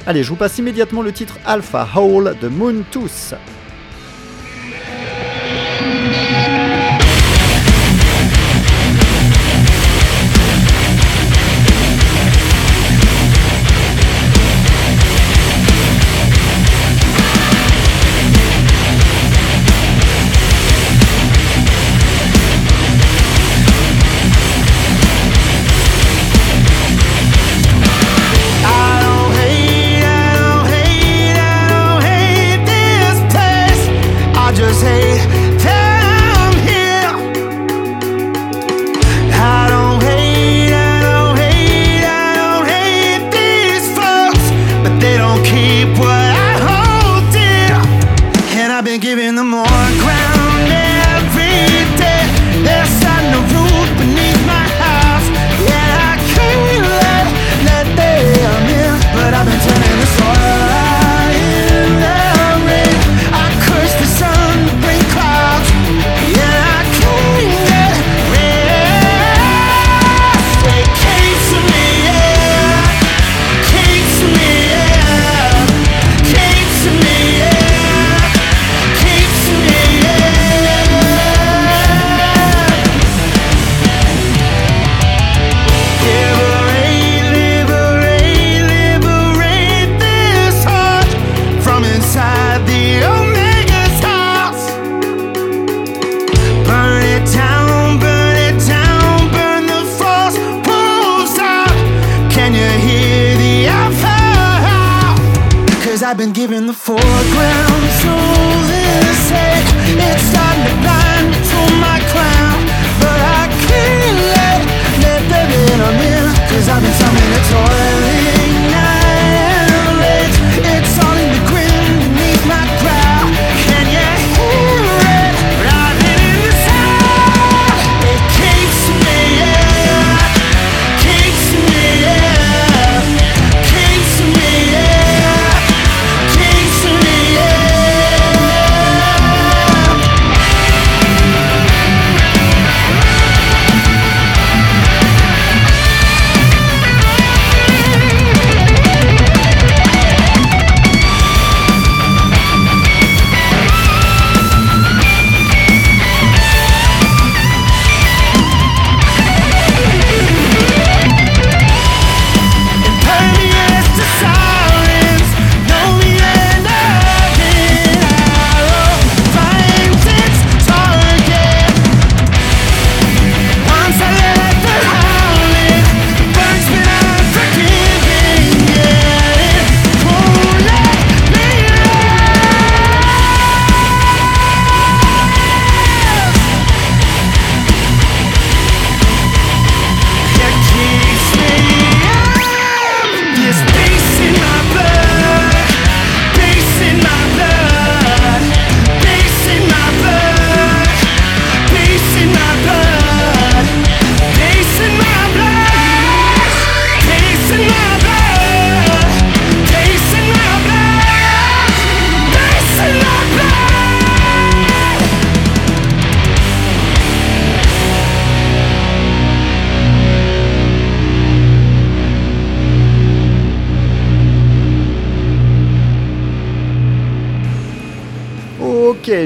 Allez, 0.07 0.23
je 0.23 0.29
vous 0.29 0.37
passe 0.37 0.57
immédiatement 0.57 1.01
le 1.01 1.11
titre 1.11 1.37
Alpha 1.45 1.85
Hole 1.93 2.33
de 2.41 2.47
Moon 2.47 2.85
Tooth. 2.91 3.33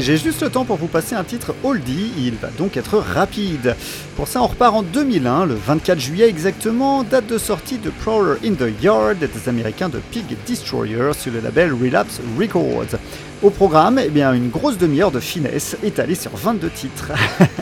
J'ai 0.02 0.18
juste 0.18 0.41
temps 0.52 0.66
pour 0.66 0.76
vous 0.76 0.88
passer 0.88 1.16
un 1.16 1.24
titre 1.24 1.56
oldie, 1.64 2.12
il 2.18 2.36
va 2.36 2.50
donc 2.58 2.76
être 2.76 2.98
rapide. 2.98 3.76
Pour 4.18 4.28
ça, 4.28 4.42
on 4.42 4.48
repart 4.48 4.76
en 4.76 4.84
2001, 4.84 5.46
le 5.46 5.56
24 5.56 6.00
juillet 6.00 6.28
exactement, 6.28 7.04
date 7.04 7.28
de 7.28 7.38
sortie 7.38 7.78
de 7.78 7.90
Prowler 7.90 8.36
in 8.46 8.54
the 8.56 8.84
Yard 8.84 9.20
des 9.20 9.50
Américains 9.50 9.88
de 9.88 10.00
Pig 10.12 10.26
Destroyer 10.46 11.14
sur 11.14 11.32
le 11.32 11.40
label 11.40 11.72
Relapse 11.74 12.20
Records. 12.38 13.00
Au 13.42 13.50
programme, 13.50 14.00
eh 14.04 14.10
bien, 14.10 14.34
une 14.34 14.50
grosse 14.50 14.78
demi-heure 14.78 15.10
de 15.10 15.20
finesse 15.20 15.76
étalée 15.84 16.14
sur 16.14 16.36
22 16.36 16.70
titres. 16.70 17.12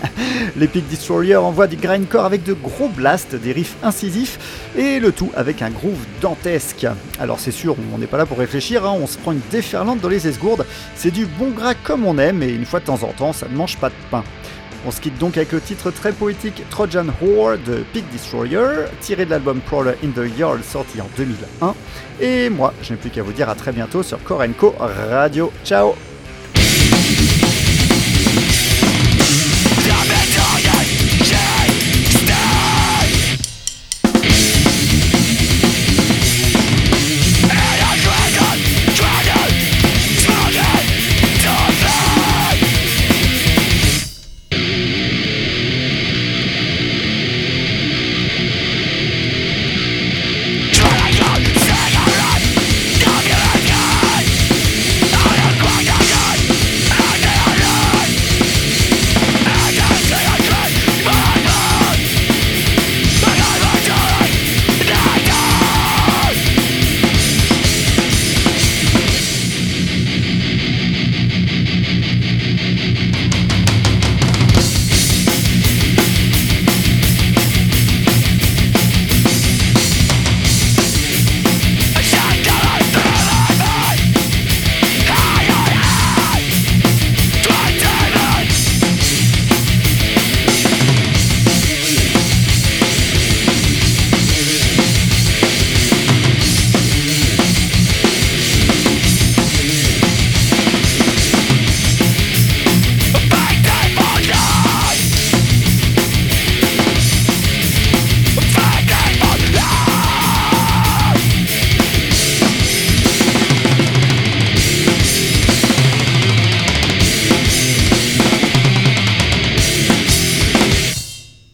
Les 0.57 0.67
Pig 0.67 0.85
Destroyer 0.89 1.37
envoient 1.37 1.67
du 1.67 1.77
grindcore 1.77 2.25
avec 2.25 2.43
de 2.43 2.51
gros 2.51 2.89
blasts, 2.89 3.35
des 3.35 3.53
riffs 3.53 3.77
incisifs 3.81 4.69
et 4.77 4.99
le 4.99 5.13
tout 5.13 5.31
avec 5.37 5.61
un 5.61 5.69
groove 5.69 6.05
dantesque. 6.21 6.85
Alors 7.17 7.39
c'est 7.39 7.51
sûr, 7.51 7.77
on 7.93 7.97
n'est 7.97 8.07
pas 8.07 8.17
là 8.17 8.25
pour 8.25 8.39
réfléchir, 8.39 8.85
hein, 8.85 8.93
on 8.99 9.07
se 9.07 9.17
prend 9.17 9.31
une 9.31 9.41
déferlante 9.51 10.01
dans 10.01 10.09
les 10.09 10.27
esgourdes, 10.27 10.65
c'est 10.95 11.11
du 11.11 11.25
bon 11.25 11.51
gras 11.51 11.75
comme 11.75 12.05
on 12.05 12.17
aime 12.17 12.43
et 12.43 12.49
une 12.49 12.65
fois 12.65 12.78
de 12.79 12.85
temps 12.85 13.03
en 13.03 13.13
temps, 13.13 13.33
ça 13.33 13.47
ne 13.47 13.55
mange 13.55 13.77
pas 13.77 13.89
de 13.89 13.95
pain. 14.11 14.23
On 14.85 14.91
se 14.91 15.01
quitte 15.01 15.17
donc 15.17 15.35
avec 15.35 15.51
le 15.51 15.59
titre 15.59 15.91
très 15.91 16.13
poétique 16.13 16.63
Trojan 16.69 17.07
War 17.21 17.57
de 17.57 17.83
Pig 17.91 18.05
Destroyer, 18.11 18.85
tiré 19.01 19.25
de 19.25 19.31
l'album 19.31 19.59
Crawler 19.67 19.95
in 20.03 20.09
the 20.09 20.37
Yard 20.37 20.63
sorti 20.63 21.01
en 21.01 21.09
2001. 21.17 21.75
Et 22.21 22.49
moi, 22.49 22.73
je 22.81 22.93
n'ai 22.93 22.97
plus 22.97 23.09
qu'à 23.09 23.23
vous 23.23 23.33
dire 23.33 23.49
à 23.49 23.55
très 23.55 23.73
bientôt 23.73 24.03
sur 24.03 24.23
Korenko 24.23 24.75
Radio. 24.79 25.51
Ciao 25.65 25.95